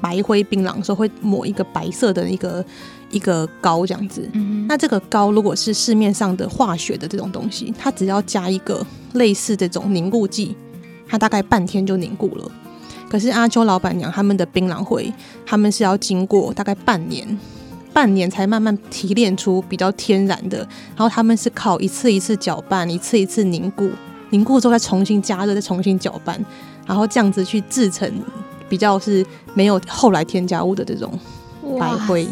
[0.00, 2.64] 白灰槟榔的时候会抹一个白色的一个
[3.10, 10.56] 一个膏这样子，嗯，那这个膏如果是市面上的化学的这种东西，它只要加一个类似这种凝固剂，
[11.08, 12.50] 它大概半天就凝固了。
[13.08, 15.12] 可是阿秋老板娘他们的槟榔灰，
[15.46, 17.38] 他们是要经过大概半年，
[17.92, 23.88] 半年才慢慢提炼出比较天然的，然后他们是靠一次一次搅拌，一次一次凝固，
[24.30, 26.44] 凝固之后再重新加热，再重新搅拌，
[26.84, 28.10] 然后这样子去制成。
[28.68, 29.24] 比较是
[29.54, 31.18] 没有后来添加物的这种
[31.78, 32.26] 白灰，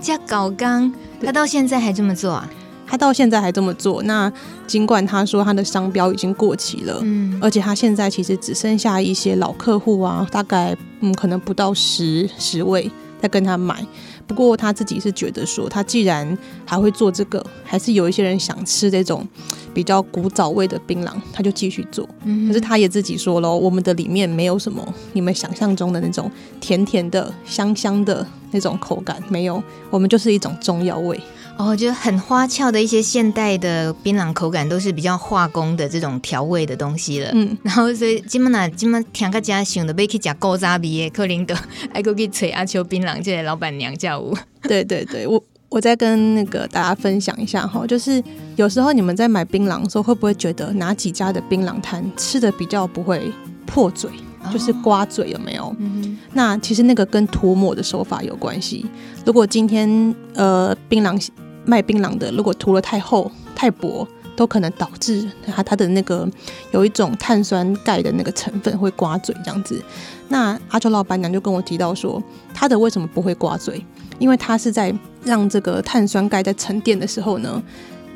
[0.00, 0.92] 叫搞刚，
[1.24, 2.48] 他到现在还这么做啊？
[2.86, 4.02] 他到现在还这么做。
[4.02, 4.32] 那
[4.66, 13.86] 尽管他说他的商标已经过期了，嗯，而且他现在其实只剩下一些老客户啊，大概嗯可能不到十十位在跟他买。
[14.30, 19.26] 不过他自己是觉得说，他既然还会做这个，还是有一些人想吃这种
[19.74, 22.08] 比较古早味的槟榔，他就继续做。
[22.22, 31.20] 嗯，可是他也自己说了，我们的里面没有什么你们想象中的那种甜甜的、香香的那种口感，没有，我们就是一种中药味。
[31.60, 37.30] 哦，我觉得很花俏的一些现代的槟榔口感，都是比较化工的这种调味的东西了。
[37.34, 41.54] 嗯，然后所以今麦那，今麦听个家想的，要去吃古早味的，可能都
[41.92, 44.34] 爱过去找阿秋槟榔这个老板娘叫我。
[44.62, 48.24] 对对对，我我再跟那个大家分享一下哈，就是
[48.56, 53.30] 有时候你们在买槟榔的时候，会不会觉得哪几家的槟榔摊吃的比较不会
[53.66, 54.10] 破嘴？
[54.50, 55.76] 就是刮嘴有没有？
[55.78, 58.86] 嗯、那其实那个跟涂抹的手法有关系。
[59.26, 61.28] 如果今天呃槟榔
[61.64, 66.28] 卖槟榔的，如果涂了太厚太薄，都可能导致它它的那个
[66.72, 69.82] 有一种碳酸钙的那个成分会刮嘴这样子。
[70.28, 72.22] 那阿秋老板娘就跟我提到说，
[72.54, 73.84] 他的为什么不会刮嘴？
[74.18, 74.94] 因为他是在
[75.24, 77.62] 让这个碳酸钙在沉淀的时候呢，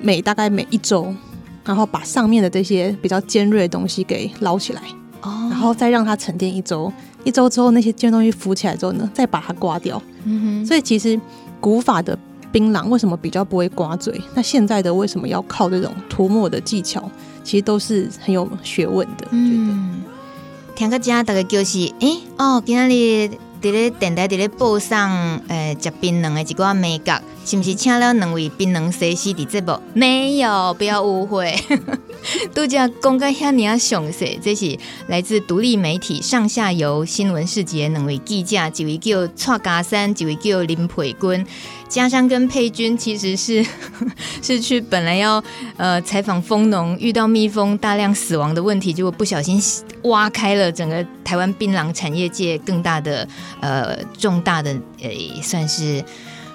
[0.00, 1.12] 每大概每一周，
[1.64, 4.82] 然后把上面的这些比较尖锐的东西给捞起来。
[5.22, 6.92] 然后再让它沉淀一周，
[7.24, 10.00] 一周之后那些尖东西浮起来之后呢，再把它刮掉。
[10.24, 10.66] 嗯哼。
[10.66, 11.18] 所以其实
[11.60, 12.18] 古法的
[12.54, 14.20] 槟榔为什么比较不会刮嘴？
[14.32, 17.10] 那现在的为什么要靠这种涂抹的技巧？
[17.42, 19.26] 其实都是很有学问的。
[19.32, 20.04] 嗯。
[20.76, 23.28] 听个家大概就是，诶哦，今天你
[23.60, 29.78] 在咧电台在咧播上，诶，食槟榔的一个美角，是不是请了两位槟榔师师的节目？
[29.92, 31.56] 没有，不要误会。
[32.54, 41.46] 都讲公开下你要详细，这是来自独立媒体上下游新闻世界两位记者，一位叫蔡家山，一位叫林培君。
[41.94, 43.64] 家山跟佩君其实是
[44.42, 45.40] 是去本来要
[45.76, 49.62] 呃采访蜂农，遇到蜜蜂大量死亡的问题，结果不小心
[50.02, 53.28] 挖开了整个台湾槟榔产业界更大的
[53.60, 55.08] 呃重大的呃
[55.40, 56.04] 算是。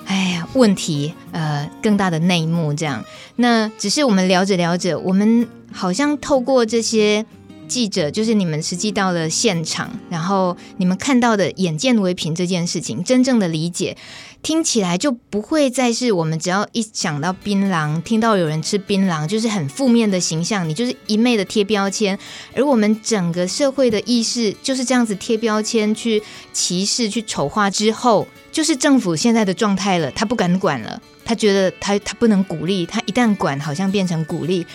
[0.06, 7.24] 哎呀，问题呃，更大的内幕这样，那只是我们聊着聊着，我们好像透过这些
[7.68, 13.96] 记者，就是你们实际到了现场，然后你们看到的眼见为凭这件事情，真正的理解。
[14.42, 22.18] 听起来就不会再是我们只要一想到槟榔，听到有人吃槟榔，就是很负面的形象，你就是一昧的贴标签。
[22.56, 26.24] 而我们整个社会的意识就是这样子贴标签、去
[26.54, 30.10] 歧视、去丑化之后，就是政府现在的状态了。
[30.12, 34.66] 他不敢管了，他觉得他他不能鼓励，他一旦管，好像变成鼓励。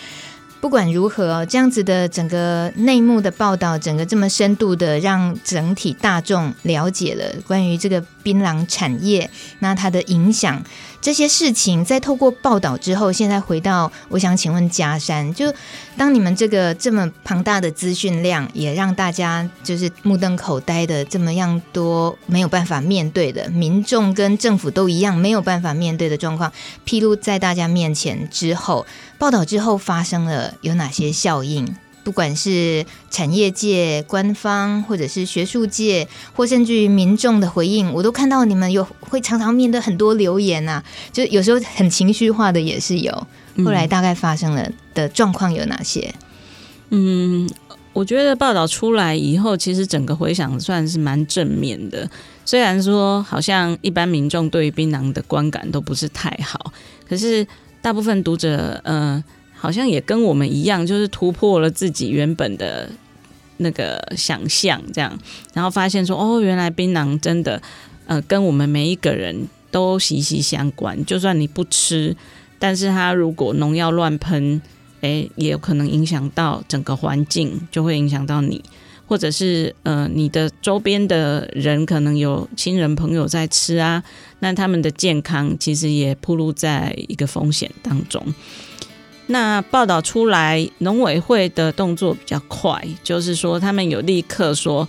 [0.64, 10.64] 不管如何，这样子的整个内幕的报道，整个这么深度的让整体大众了解了关于这个槟榔产业，那它的影响。
[11.04, 15.52] 这些事情在透过报道之后，现在回到，我想请问嘉珊，就
[15.98, 26.50] 当你们这个这么庞大的资讯量，也让大家就是目瞪口呆的这么样多没有办法面对的民众跟政府都一样没有办法面对的状况
[26.86, 28.86] 披露在大家面前之后，
[29.18, 31.76] 报道之后发生了有哪些效应？
[32.04, 43.26] 不管是产业界、官方，或者是学术界，或甚至于民众的回应，我都看到你们有会常常面对很多留言啊，就有时候很情绪化的也是有。
[43.64, 46.14] 后来大概发生了的状况有哪些？
[46.90, 47.48] 嗯，
[47.94, 52.08] 我觉得报道出来以后，其实整个回响算是蛮正面的。
[52.44, 56.72] 虽然说好像一般民众对于槟榔的观感都不是太好，
[57.08, 57.46] 可是
[57.80, 59.24] 大部分读者，嗯、呃。
[59.64, 62.86] 好像也跟我们一样，就是突破了自己原本的
[63.56, 65.18] 那个想象，这样，
[65.54, 67.62] 然后发现说，哦，原来槟榔真的，
[68.04, 71.02] 呃，跟我们每一个人都息息相关。
[71.06, 72.14] 就算你不吃，
[72.58, 74.60] 但是它如果农药乱喷，
[75.00, 78.62] 诶，也有可能影响到整个环境，就会影响到你，
[79.06, 84.04] 或者是呃，你的周边的人可能有亲人朋友在吃啊，
[84.40, 88.22] 那他们的健康其实也暴露在一个风险当中。
[89.26, 94.86] 那报道出来，农委会的动作比较快，就是说他们有立刻说，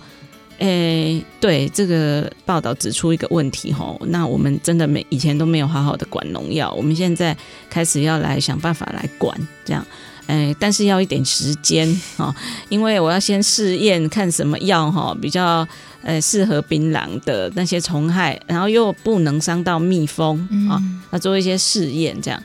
[0.58, 7.34] 诶、欸，对这个报道指出一个问题吼，那我们真的没以前都没有好好的管农药，我们现在
[7.70, 9.82] 开始要来想办法来管，这样，
[10.26, 12.34] 诶、欸，但是要一点时间哦，
[12.68, 15.66] 因为我要先试验看什么药哈比较
[16.02, 20.76] 呃适合槟榔的那些虫害，然后又不能伤到蜜蜂啊，
[21.10, 22.42] 要做一些试验这样。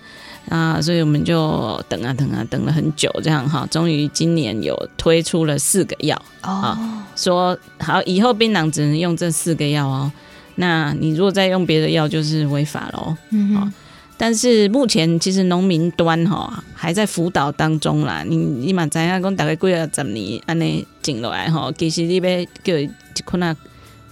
[0.49, 10.11] 啊，所以我们就等啊等啊等了很久，这样哈，终于今年有推出了四个药啊，说好以后槟榔只能用这四个药哦。
[10.55, 13.15] 那你如果再用别的药，就是违法喽。
[13.29, 13.73] 嗯哼，
[14.17, 18.23] 但是目前其实农民端哈还在辅导当中啦。
[18.27, 22.89] 你你嘛知影讲大概几啊十年安尼进来哈，其实你要叫一
[23.23, 23.55] 困难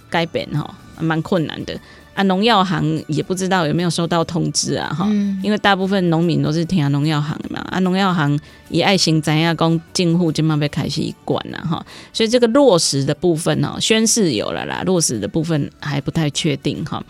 [0.08, 1.78] 改变哈，蛮困难的。
[2.20, 17.02] 啊，农药行也不知道有没有收到通知啊，哈、嗯，因为大部分农民都是听农药行的嘛，啊，农药行也爱心怎样讲进户就慢慢开始管了哈，所以这个落实的部分呢，宣示有了啦，落实的部分还不太确定哈。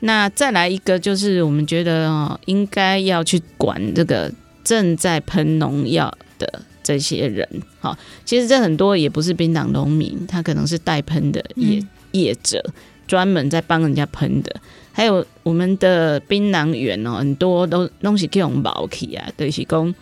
[0.00, 4.30] 那再来一个，就是我们觉得哦，应该要去管这个
[4.62, 7.48] 正在喷农药的这些人。
[7.80, 11.82] 好，其实这很多也不是槟榔农民，他可能是代喷的业
[12.12, 12.62] 业者，
[13.06, 14.54] 专门在帮人家喷的。
[14.92, 19.94] 还有我们的槟榔园哦，很多都东西可以用毛去啊，就是讲，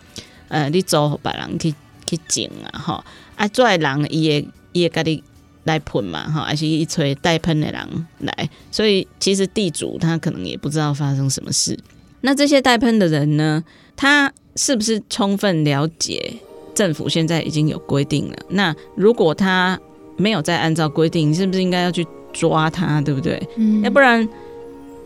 [0.47, 1.73] 呃，你租别人去
[2.05, 4.41] 去种啊，哈，啊，做的人伊也
[4.71, 5.23] 伊也跟你。
[5.65, 11.79] 来喷嘛，哈，还是一吹带喷的人来，所以其实地主他可能也不知道发生什么事。
[12.19, 13.63] 那这些带喷的人呢，
[13.95, 16.33] 他是不是充分了解
[16.75, 18.35] 政府现在已经有规定了？
[18.49, 19.79] 那如果他
[20.17, 23.41] 没有再按照规定，是不是应该要去抓它，对不对？
[23.55, 24.27] 嗯，要不然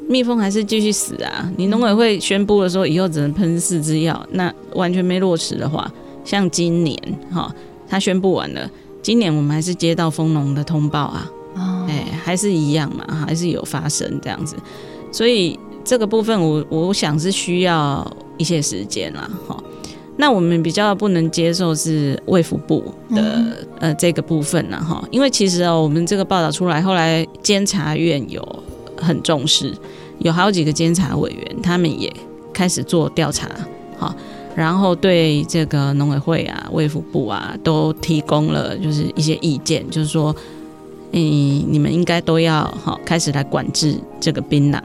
[0.08, 1.52] 蜜蜂还是继续死啊。
[1.58, 5.92] 你农委会宣布了说以后只能喷四支药，那完全没落实的话，
[6.24, 6.98] 像今年
[7.32, 7.54] 哈，
[7.88, 8.70] 他宣布完了。
[9.04, 11.90] 今年我们还是接到蜂农的通报啊，哎、oh.
[11.90, 14.56] 欸，还是一样嘛，还是有发生这样子，
[15.12, 18.06] 所以这个部分我我想是需要
[18.38, 19.62] 一些时间啦，哈。
[20.18, 23.54] 那我们比较不能接受是卫福部的、mm -hmm.
[23.80, 28.44] 呃这个部分呢，哈，因为其实哦，我们这个报道出来，后来监察院有
[28.98, 29.72] 很重视，
[30.20, 32.12] 有好几个监察委员，他们也
[32.52, 33.48] 开始做调查，
[33.98, 34.16] 哈。
[34.56, 40.36] 然后对这个农委会啊、卫福部啊，都提供了就是一些意见，就是说，
[41.12, 44.82] 嗯，你们应该都要好开始来管制这个槟榔，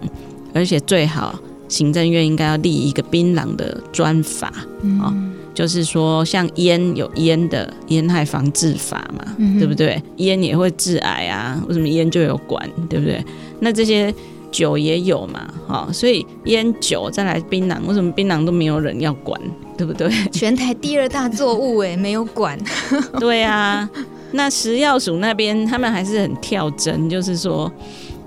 [0.52, 1.40] 而且最好
[1.72, 10.00] 行政院应该要立一个槟榔的专法啊、嗯，就是说像烟有烟的烟害防治法嘛、嗯，对不对？
[10.18, 13.24] 烟也会致癌啊，为什么烟就有管，对不对？
[13.60, 14.14] 那这些。
[14.52, 19.40] 酒也有嘛，哈，所以烟酒再来槟榔，为什么槟榔都没有人要管，
[19.78, 20.10] 对不对？
[20.30, 22.58] 全台第二大作物哎，没有管。
[23.18, 23.88] 对啊，
[24.32, 27.72] 那食药署那边他们还是很跳针，就是说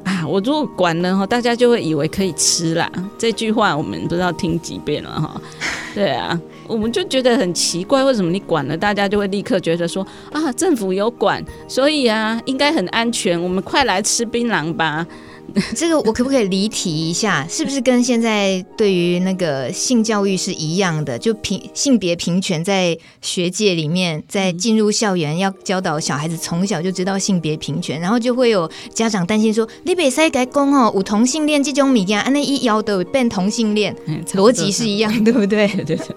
[0.06, 2.89] 啊，我如果管了哈，大家就会以为可以吃啦。
[3.18, 5.41] 这句话我们不知道听几遍了哈。
[5.93, 15.06] 对啊，我们就觉得很奇怪，为什么你管了，大家就会立刻觉得说啊，政府有管，所以啊，应该很安全，我们快来吃槟榔吧。
[15.76, 17.45] 这个我可不可以离题一下？
[17.49, 21.18] 是不是跟现在对于那个性教育是一样的？
[21.18, 33.95] 就平性别平权在学界里面，在进入校园要教导小孩子从小就知道性别平权，然后就会有家长担心说：“你别塞该公哦，有同性恋这种物件，安那一摇的变同性恋，
[34.36, 36.08] 逻辑是一样，对不对？”对对对。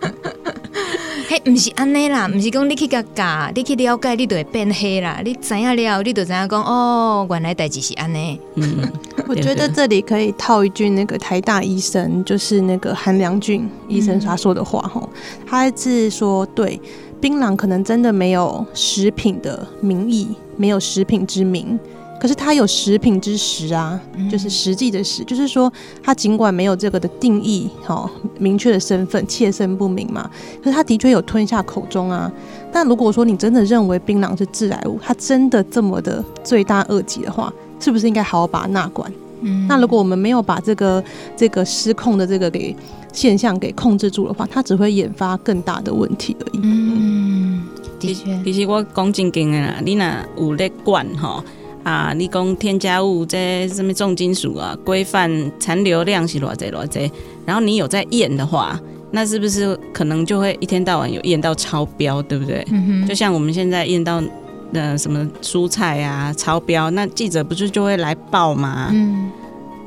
[1.30, 5.20] 嘿，不是安尼啦，不是讲你去甲教，你去了解，你就会变黑啦。
[5.22, 8.40] 你知影了，你就知影讲哦，原来代志是安尼。
[8.54, 8.90] 嗯，
[9.28, 16.80] 我觉得这里可以套一句那个台大医生，就是那个韩良俊医生他说的话吼、嗯，他是说对，
[17.20, 21.78] 槟榔可能真的没有食品的名义，没有食品之名。
[22.20, 24.00] 可是它有食品之实啊，
[24.30, 30.28] 就是实际的实，就是说它尽管没有这个的定义，哈，明确的身份，切身不明嘛。
[30.62, 32.30] 可是它的确有吞下口中啊。
[32.72, 39.10] 但如果说你真的认为槟榔是致癌物，它真的这么的罪大恶极的话，是不是应该好好把它纳管？
[39.42, 39.66] 嗯。
[39.68, 41.02] 那如果我们没有把这个
[41.36, 42.74] 这个失控的这个给
[43.12, 46.60] 现象给控制住的话，它只会引发更大的问题而已。
[46.62, 47.62] 嗯，
[48.00, 48.42] 的确。
[48.42, 50.04] 其实我讲正经的啦，你若
[50.36, 51.42] 有咧管哈。
[51.82, 57.10] 啊，你讲添加物这什么重金属啊，规范残留量是偌济偌济，
[57.46, 58.78] 然后你有在验的话，
[59.10, 62.66] 那是不是可能就会一天到晚有验到超标，对不对？
[63.08, 64.22] 就像我们现在验到
[64.74, 68.90] 呃什么蔬菜啊超标，那记者不是就会来报吗？
[68.92, 69.30] 嗯。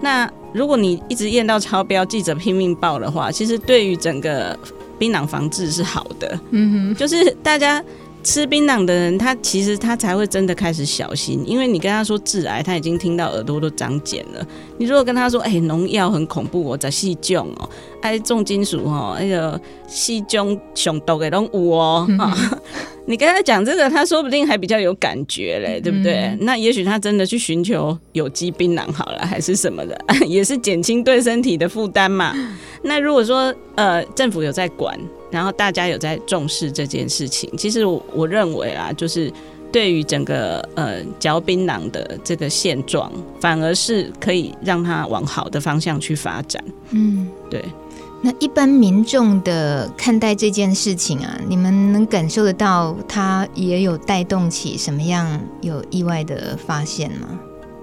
[0.02, 4.58] 那如果你一直验到超标，记者拼命报的话，其实对于整个
[4.98, 6.40] 槟榔防治是好的。
[6.50, 6.96] 嗯哼。
[6.96, 7.84] 就是大家。
[8.24, 14.46] 吃槟榔的人，他其实他才会真的开始小心，因为你跟他说致癌，他已经听到耳朵都长茧了。
[14.78, 17.70] 你如果跟他说，哎、欸，农药很恐怖，我在细种哦，
[18.02, 22.08] 哎，重金属哦，那个细菌熊毒的拢有哦，
[23.08, 26.14] 你跟他讲这个，他说不定还比较有感觉嘞，对不对？
[26.14, 32.36] 嗯、那也许他真的去寻求有机槟榔好了，还是什么的， 也是减轻对身体的负担嘛。
[32.84, 34.98] 那如果说呃，政府有在管。
[35.32, 39.32] 然后大家有在重视这件事情，其实我我认为啊，就是
[39.72, 46.64] 对于整个呃嚼槟榔的这个现状，反而是可以让它往好的方向去发展。
[46.92, 47.64] 嗯，对。
[48.24, 57.28] 那一般民众的看待这件事情啊，你们能感受得到，它也有带动起什么样有意外的发现吗？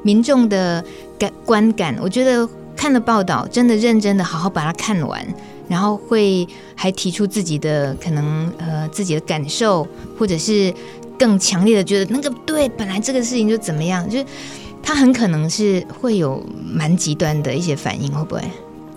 [0.05, 0.85] 民众的
[1.19, 5.22] 感观感，我觉得看了报道，真的认真的好好把它看完。
[5.68, 9.87] 然后会还提出自己的可能呃自己的感受，
[10.18, 10.72] 或者是
[11.18, 14.24] 更强烈的觉得那个对，本来这个事情就怎么样，就是
[14.83, 18.43] 他很可能是会有蛮极端的一些反应，会不会？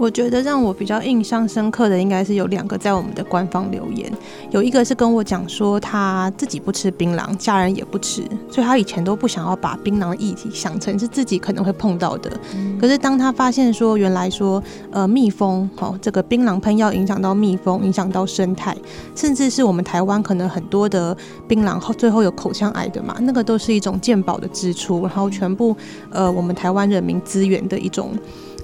[0.02, 4.12] 我觉得让我比较印象深刻的应该是有两个在我们的官方留言，
[4.50, 12.32] 有一个是跟我讲说他自己不吃槟榔，家人也不吃，所以他以前都不想要把槟榔的议题想成是自己可能会碰到的。
[12.56, 18.76] 嗯、可是当他发现说原来说呃蜜蜂哦这个槟榔喷药影响到蜜蜂，影响到生态，
[19.16, 21.16] 甚至是我们台湾可能很多的
[21.48, 25.78] 槟榔后最后有口腔癌的嘛，那个都是一种健保的支出，然后全部
[26.10, 28.18] 呃我们台湾人民资源的一种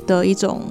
[0.08, 0.64] 的一种。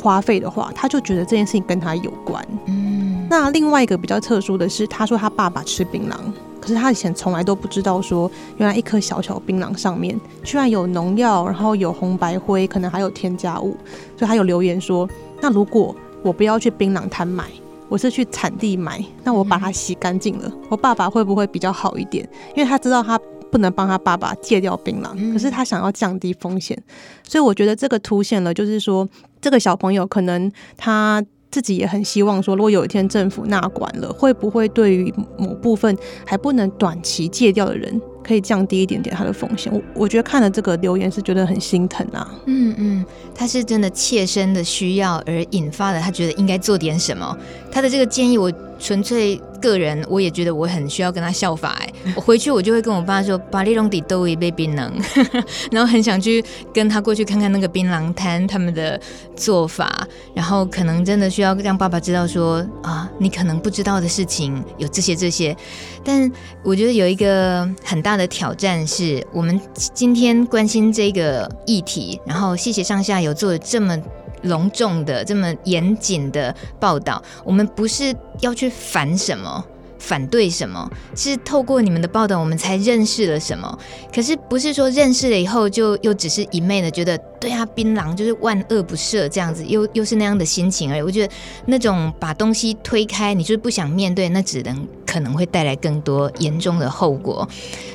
[0.00, 2.44] 花费的话，他就觉得这件事情跟他有关。
[2.66, 6.14] 嗯，那另外一个比较特殊的是，他说他爸爸吃槟榔，
[6.60, 13.76] 可是他以前从来都不知道说，原来一颗小小槟榔上面居然有农药，然后有红白灰，可能还有添加物。
[14.16, 15.08] 所以他有留言说，
[15.40, 17.44] 那如果我不要去槟榔摊买，
[17.88, 22.28] 我是去产地买，那我把它洗干净了，我爸爸会不会比较好一点？
[22.56, 23.18] 因为他知道他。
[23.50, 26.80] 不能帮他爸爸戒掉槟榔，可是他想要降低风险，
[27.22, 29.08] 所以我觉得这个凸显了，就是说
[29.40, 39.72] 这个小朋友可能他自己也很希望说，如果有一天政府纳管了，会不会对于某部分还不能短期戒掉的人，可以降低一点点他的风险？
[39.72, 42.32] 我我觉得看了这个留言是觉得很心疼啊。
[42.46, 47.36] 嗯嗯，他是真的切身的需要而引发的，他觉得应该做点什么。
[47.72, 49.40] 他的这个建议，我纯粹。
[49.60, 54.90] 个人我也觉得我很需要跟他效法哎， 我回去我就会跟我爸说，巴黎龙底都一杯槟榔，
[55.70, 58.98] 然后很想去跟他过去看看那个槟榔摊他们的
[59.36, 65.54] 做法，然后可能真的需要让爸爸知道说啊，你可能不知道的事情有这些这些，
[66.02, 66.32] 但
[66.64, 69.60] 我觉得有一个很大的挑战是我们
[69.92, 73.94] 今天关心这个议题，然后谢谢上下有做这么。
[74.42, 79.64] 隆重的这么严谨的报道，我们不是要去烦什么、
[80.00, 83.78] 反对什么，是透过你们的报道，我们才认识了什么。
[84.12, 91.02] 可是不是说认识了以后就又只是一昧的觉得，对啊，槟榔就是万恶不赦这样子，又又是那样的心情而已。
[91.02, 91.32] 我觉得
[91.66, 97.46] 那种把东西推开，你就是不想面对，那只能可能会带来更多严重的后果。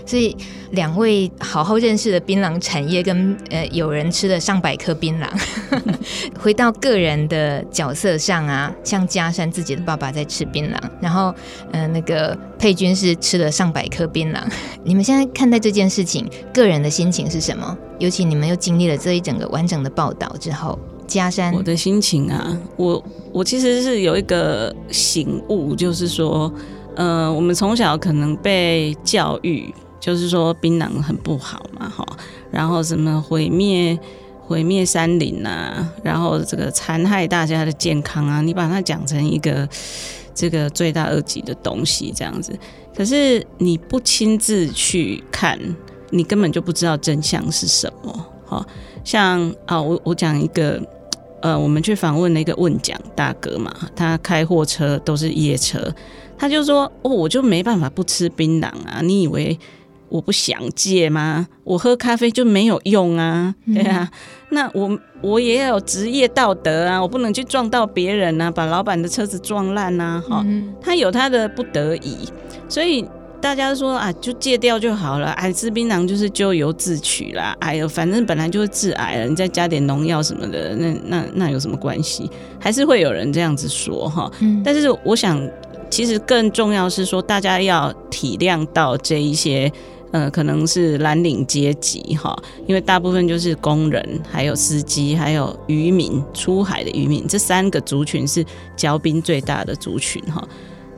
[0.05, 0.37] 所以
[0.71, 5.27] 两位好好认识的槟榔产业，跟呃有人吃了上百颗槟榔，
[6.39, 11.33] 回到个人的角色上啊，像佳珊自己的爸爸在吃槟榔，然后
[11.71, 14.43] 呃那个佩君是吃了上百颗槟榔。
[14.83, 17.77] 你们现在看待这件事情，个人的心情是什么？
[17.99, 20.77] 尤其你们又经历了这一整个完整的报道之后，
[21.07, 26.51] 加山，我的心情啊，我我其实是有一个醒悟，就是说，
[26.97, 29.73] 呃，我们从小可能被教育。
[29.97, 32.05] 就是说槟榔很不好嘛，哈，
[32.51, 33.97] 然后什么毁灭
[34.47, 39.67] 毁灭山林啊，然后这个残害大家的健康啊，你把它讲成一个
[40.35, 42.57] 这个罪大恶极的东西这样子，
[42.95, 45.59] 可是你不亲自去看，
[46.11, 48.25] 你根本就不知道真相是什么。
[48.45, 48.63] 好，
[49.03, 50.79] 像啊，我我讲一个，
[51.41, 55.91] 呃，我们去访问了一个问讲大哥嘛，他开货车都是夜车，
[56.37, 59.57] 他就说哦，我就没办法不吃槟榔啊，你以为？
[60.09, 61.47] 我不想戒吗？
[61.63, 64.09] 我喝咖啡就没有用啊，对啊。
[64.49, 70.23] 那我我也要有职业道德啊，我不能去撞到别人啊，把老板的车子撞烂啊。
[70.29, 72.29] 哈、嗯，他有他的不得已，
[72.69, 73.03] 所以
[73.41, 75.31] 大家说啊，就戒掉就好了。
[75.31, 77.55] 哎，吃槟榔就是咎由自取啦。
[77.59, 82.29] 哎呦，反正本来就是致癌了，你再加点农药什么的，那那那有什么关系？
[82.59, 84.31] 还是会有人这样子说哈。
[84.39, 85.41] 嗯、但是我想，
[85.89, 89.69] 其实更重要是说，大家要体谅到这一些。
[90.15, 92.33] 呃，可能是蓝领阶级哈，
[92.67, 98.41] 因为大部分就是工人，还有司机，还有渔民，出海的渔民，这三个族群是
[98.77, 100.41] 交兵最大的族群哈。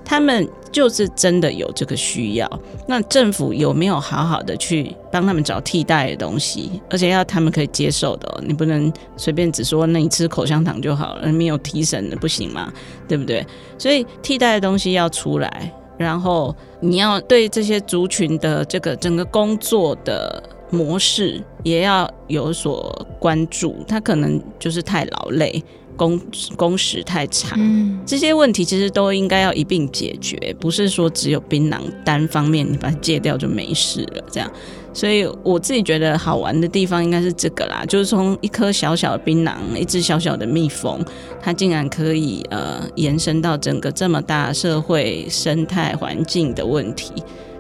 [0.06, 2.48] 他们就是真的有这个需要，
[2.88, 12.72] 那政府有没有好好的去帮他们找替代的东西，而且要他们可以接受的，你不能随便只说那你吃口香糖就好了，没有提神的不行吗？
[13.08, 13.44] 对不对？
[13.80, 15.74] 所以替代的东西要出来。
[15.98, 25.64] 然后你要对这些族群的这个整个工作的模式也要有所关注，他可能就是太劳累，
[25.96, 26.20] 工
[26.56, 34.52] 工时太长，嗯，这些问题其实都应该要一并解决，不是说只有槟榔单方面你把它戒掉就没事了这样。
[34.98, 41.06] 所以我自己觉得好玩的地方应该是这个啦，就是从一颗小小的槟榔，一只小小的蜜蜂，
[41.40, 47.14] 它竟然可以呃延伸到整个这么大社会生态环境的问题，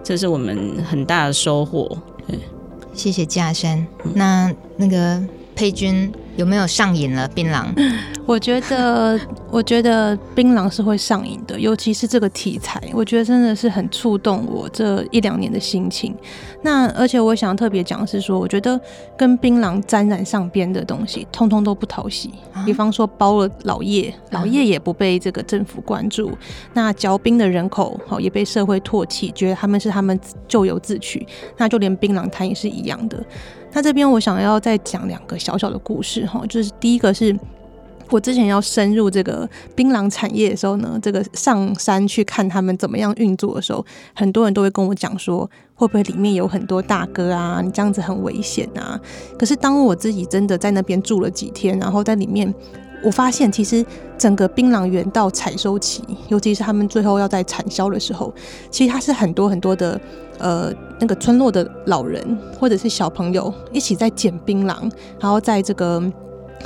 [0.03, 1.95] 这是我们很大的收获。
[2.27, 2.39] 对，
[2.95, 3.85] 谢谢嘉轩。
[4.15, 5.23] 那那个
[5.55, 7.65] 佩君，有没有上瘾了槟榔？
[8.25, 9.19] 我觉得，
[9.49, 16.15] 我觉得槟榔是会上瘾的，尤其是这个题材，我觉得真的是很触动我这一两年的心情。
[16.61, 18.79] 那而且我想特别讲的是说，我觉得
[19.17, 22.31] 跟槟榔沾染上边的东西，通通都不讨喜。
[22.53, 26.37] 啊、比方说包了老叶，老叶也不被这个政府关注，嗯、
[26.73, 31.25] 那嚼槟的人口好也被社会唾弃，觉得他们是他们咎由自取。
[31.57, 33.23] 那就连槟榔摊也是一样的。
[33.73, 37.37] 那这边我想要再讲两个小小的故事哈，就是第一个是
[38.09, 47.61] 我之前要深入这个槟榔产业的时候呢，这个上山去看他们怎么样运作的时候，很多人都会跟我讲说，会不会里面有很多大哥啊？
[47.61, 48.99] 你这样子很危险啊！
[49.37, 52.53] 可是当我自己真的在那边住了几天，然后在里面。
[53.03, 53.85] 我发现，其实
[54.17, 58.33] 整个槟榔园到采收期，尤其是他们最后要在产销的时候，
[58.71, 59.99] 其实它是很多很多的
[60.39, 66.01] 呃那个村落的老人或者是小朋友一起在捡槟榔，然后在这个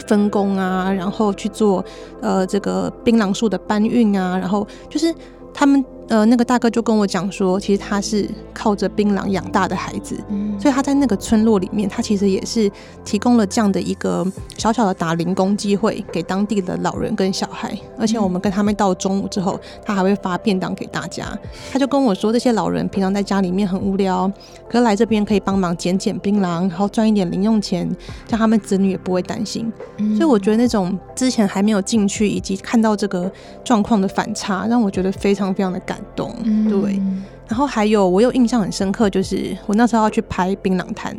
[0.08, 1.84] 分工啊，然后去做
[2.22, 5.14] 呃这个槟榔树的搬运啊，然后就是
[5.54, 5.84] 他们。
[6.12, 12.70] 呃，那个大哥就跟我讲说，其实他是靠着槟榔养大的孩子，嗯，所以他在那个村落里面，他其实也是
[13.06, 17.74] 提供了这样的一个小小的打零工机会给当地的老人跟小孩。
[17.98, 21.26] 而且我们跟他们到中午之后，他还会发便当给大家。
[21.72, 24.30] 他就跟我说，这些老人平常在家里面很无聊，
[24.68, 27.90] 可是来这边可以帮忙捡捡槟榔，然后赚一点零用钱，
[28.28, 29.72] 叫他们子女也不会担心。
[30.18, 33.32] 所以我觉得那种之前还没有进去，以及看到这个
[33.64, 36.01] 状况的反差，让我觉得非常非常的感。
[36.16, 36.36] 懂，
[36.70, 37.00] 对，
[37.48, 41.16] 然后还有我有印象很深刻，就是我那时候要去拍槟榔摊。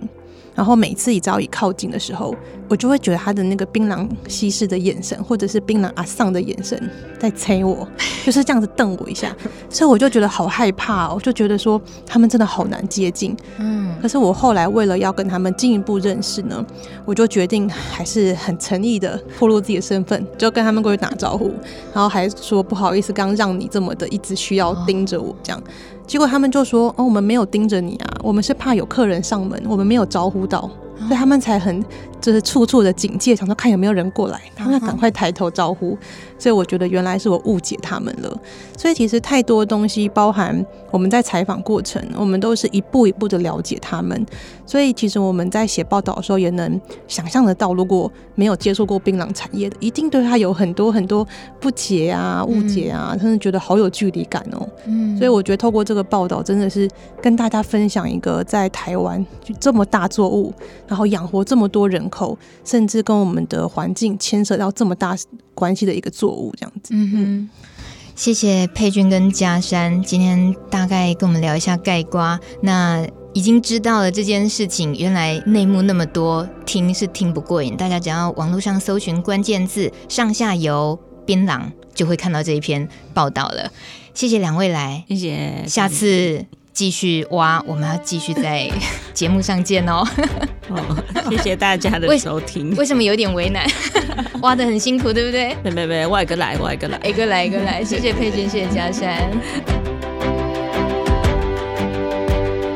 [0.54, 2.34] 然后每次只要一靠近的时候，
[2.68, 7.86] 我就会觉得他的那个槟榔西施的眼神，或者是槟榔阿桑的眼神在催我，
[8.24, 9.34] 就是这样子瞪我一下，
[9.70, 13.36] 所以我就觉得好害怕哦，我就觉得说他们真的好难接近。
[13.58, 16.64] 嗯，可是我后来为了要跟他们进一步认识呢，
[17.04, 21.52] 我就决定还是很诚意的透露自己的身份，就跟他们过去打招呼，
[21.94, 25.62] 然后还说不好意思，刚让你这么的一直需要盯着我这样。
[26.06, 30.68] 结果他们就说：“哦，我们没有盯着你啊，我们是怕有客人上门，我们没有招呼到，
[31.08, 31.84] 所以他们才很
[32.20, 35.96] 就是处处的警戒，想说看有没有人过来，他们要赶快抬头招呼。”
[36.38, 38.40] 所以我觉得原来是我误解他们了。
[38.76, 44.26] 所以其实太多东西，包含我们在采访过程，我们都是一步一步的了解他们。
[44.66, 51.24] 所以其实我们在写报道的时候，也能想象得到，如果没有接触过槟榔产业的，一定对他有很多很多
[51.60, 54.68] 不解啊、误解啊，真的觉得好有距离感哦。
[54.86, 55.16] 嗯。
[55.16, 56.90] 所以我觉得透过这个报道，真的是
[57.20, 60.52] 跟大家分享一个在台湾就这么大作物，
[60.92, 65.16] 然后养活这么多人口，甚至跟我们的环境牵涉到这么大
[65.54, 66.92] 关系的一个作物，这样子。
[66.92, 67.50] 嗯哼，
[68.14, 72.38] 谢谢佩君跟嘉山，今天大概跟我们聊一下盖瓜。
[72.60, 77.74] 那已经知道了这件事情，原来内幕那么多，听是听不过瘾。
[77.74, 81.62] 大家只要网络上搜寻关键字“上下游槟榔”，
[81.94, 83.72] 就会看到这一篇报道了。
[84.12, 86.44] 谢谢两位来，谢谢，下次。
[86.72, 88.70] 继续挖，我们要继续在
[89.12, 90.02] 节目上见哦。
[90.68, 90.80] 哦，
[91.28, 92.70] 谢谢大家的收听。
[92.70, 93.66] 为，为什么有点为难？
[94.40, 95.54] 挖得很辛苦，对不对？
[95.62, 97.82] 没没没，外一个来，外一个来，一个来一个来。
[97.84, 99.30] 谢谢佩君，谢谢佳珊。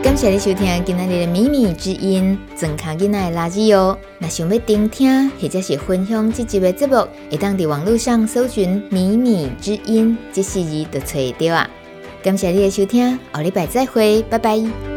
[0.02, 3.98] 感谢你收听今天的米米之音，全卡囡仔的垃圾哦。
[4.18, 11.68] 那想要听听或者是分享这集的节目，会当在网络上搜寻米米之音，这四字就找到啊。
[12.26, 14.95] 感谢你的收听，下礼拜再会，拜拜。